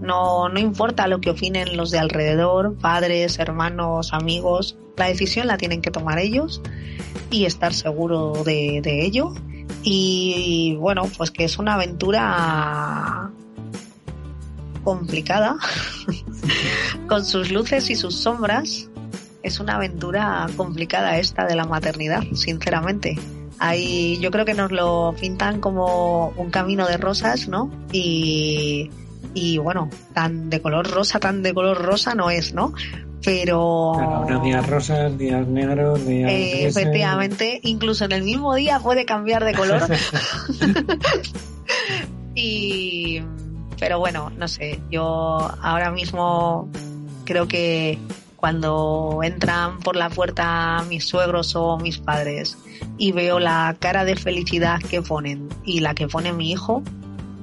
[0.00, 5.56] No, no importa lo que opinen los de alrededor, padres, hermanos, amigos, la decisión la
[5.56, 6.62] tienen que tomar ellos
[7.30, 9.34] y estar seguro de, de ello.
[9.82, 13.30] Y bueno, pues que es una aventura
[14.82, 15.56] complicada,
[17.08, 18.88] con sus luces y sus sombras.
[19.42, 23.18] Es una aventura complicada esta de la maternidad, sinceramente.
[23.58, 27.70] Ahí yo creo que nos lo pintan como un camino de rosas, ¿no?
[27.92, 28.90] Y,
[29.36, 32.72] y bueno, tan de color rosa, tan de color rosa no es, ¿no?
[33.22, 39.04] Pero Claro, días rosas, días negros, días eh, efectivamente, incluso en el mismo día puede
[39.04, 39.82] cambiar de color.
[42.34, 43.20] y
[43.78, 46.70] pero bueno, no sé, yo ahora mismo
[47.26, 47.98] creo que
[48.36, 52.56] cuando entran por la puerta mis suegros o mis padres
[52.96, 56.82] y veo la cara de felicidad que ponen y la que pone mi hijo,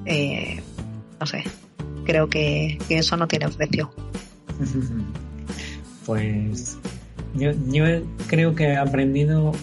[0.05, 0.63] eh,
[1.19, 1.43] no sé,
[2.03, 3.91] creo que, que eso no tiene precio.
[6.05, 6.77] Pues
[7.33, 7.85] yo, yo
[8.27, 9.53] creo que he aprendido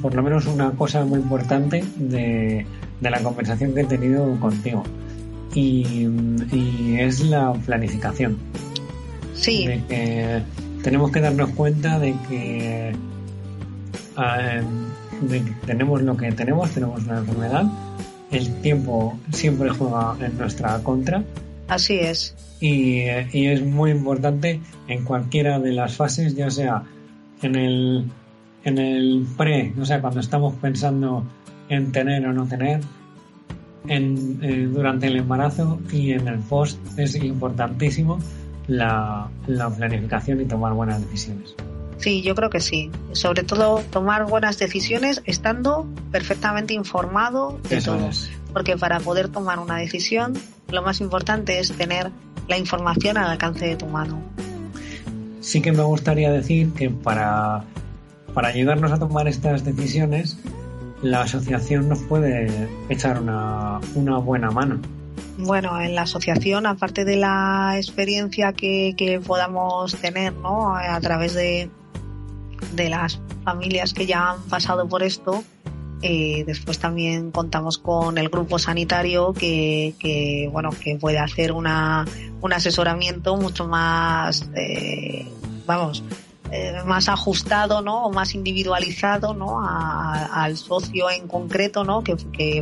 [0.00, 2.64] por lo menos una cosa muy importante de,
[3.00, 4.84] de la conversación que he tenido contigo.
[5.54, 6.08] Y,
[6.52, 8.38] y es la planificación.
[9.34, 10.42] Sí, De que
[10.82, 12.92] tenemos que darnos cuenta de que,
[14.16, 14.60] ah,
[15.22, 17.64] de que tenemos lo que tenemos, tenemos una enfermedad.
[18.30, 21.24] El tiempo siempre juega en nuestra contra
[21.70, 22.34] así es.
[22.60, 23.00] y,
[23.32, 26.82] y es muy importante en cualquiera de las fases, ya sea
[27.42, 28.04] en el,
[28.64, 31.24] en el pre, o sea, cuando estamos pensando
[31.68, 32.80] en tener o no tener,
[33.88, 38.18] en, eh, durante el embarazo y en el post, es importantísimo
[38.66, 41.54] la, la planificación y tomar buenas decisiones.
[41.96, 42.90] Sí, yo creo que sí.
[43.12, 48.08] Sobre todo tomar buenas decisiones estando perfectamente informado de Eso todo.
[48.08, 48.30] es.
[48.52, 50.32] Porque para poder tomar una decisión,
[50.72, 52.10] lo más importante es tener
[52.48, 54.20] la información al alcance de tu mano.
[55.40, 57.64] Sí que me gustaría decir que para,
[58.34, 60.38] para ayudarnos a tomar estas decisiones,
[61.02, 64.80] la asociación nos puede echar una, una buena mano.
[65.38, 70.76] Bueno, en la asociación, aparte de la experiencia que, que podamos tener, ¿no?
[70.76, 71.70] A través de,
[72.74, 75.42] de las familias que ya han pasado por esto,
[76.02, 82.06] eh, después también contamos con el grupo sanitario que, que bueno, que puede hacer una,
[82.40, 85.26] un asesoramiento mucho más, eh,
[85.66, 86.02] vamos,
[86.50, 88.06] eh, más ajustado, ¿no?
[88.06, 89.60] O más individualizado, ¿no?
[89.62, 92.02] A- al socio en concreto, ¿no?
[92.02, 92.16] Que,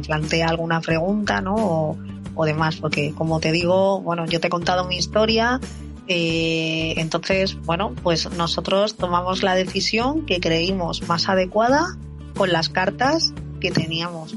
[0.05, 1.97] plantea alguna pregunta, ¿no?
[2.35, 5.61] O, demás, porque como te digo, bueno, yo te he contado mi historia,
[6.07, 11.97] entonces, bueno, pues nosotros tomamos la decisión que creímos más adecuada
[12.39, 14.37] con las cartas que teníamos,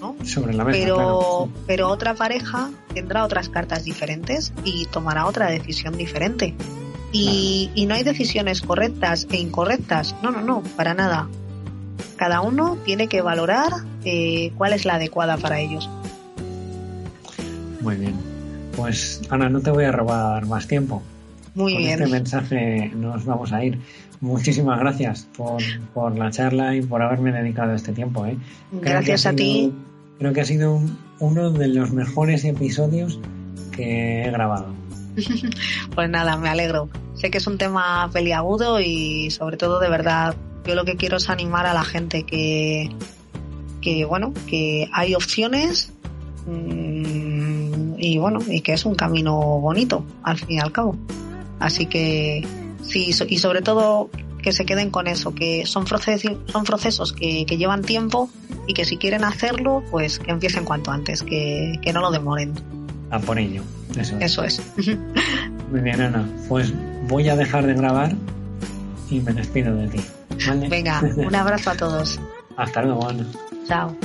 [0.00, 0.14] ¿no?
[0.24, 0.78] sobre la mesa.
[0.78, 1.48] pero, claro.
[1.66, 6.54] pero otra pareja tendrá otras cartas diferentes y tomará otra decisión diferente.
[7.10, 10.14] Y, y no hay decisiones correctas e incorrectas.
[10.22, 11.28] No, no, no, para nada.
[12.16, 13.72] Cada uno tiene que valorar
[14.04, 15.90] eh, cuál es la adecuada para ellos.
[17.80, 18.14] Muy bien.
[18.76, 21.02] Pues Ana, no te voy a robar más tiempo.
[21.54, 22.00] Muy Con bien.
[22.00, 23.80] este mensaje nos vamos a ir.
[24.20, 25.62] Muchísimas gracias por,
[25.94, 28.26] por la charla y por haberme dedicado este tiempo.
[28.26, 28.36] ¿eh?
[28.72, 29.72] Gracias a ti.
[30.18, 33.18] Creo que ha sido un- uno de los mejores episodios
[33.72, 34.66] que he grabado.
[35.94, 36.88] Pues nada, me alegro.
[37.14, 41.16] Sé que es un tema peliagudo y sobre todo de verdad, yo lo que quiero
[41.16, 42.90] es animar a la gente que,
[43.80, 45.92] que bueno, que hay opciones
[46.46, 50.96] mm, y bueno, y que es un camino bonito al fin y al cabo.
[51.58, 52.46] Así que
[52.82, 54.10] sí, y sobre todo
[54.42, 58.30] que se queden con eso, que son procesos, son procesos que, que llevan tiempo
[58.66, 62.54] y que si quieren hacerlo, pues que empiecen cuanto antes, que, que no lo demoren.
[63.10, 63.62] A por ello.
[63.96, 64.22] Eso es.
[64.22, 64.62] Eso es.
[65.70, 66.28] Muy bien, Ana.
[66.48, 66.72] Pues
[67.08, 68.14] voy a dejar de grabar
[69.10, 70.00] y me despido de ti.
[70.46, 70.68] ¿vale?
[70.68, 72.20] Venga, un abrazo a todos.
[72.56, 73.26] Hasta luego, Ana.
[73.66, 73.96] Chao.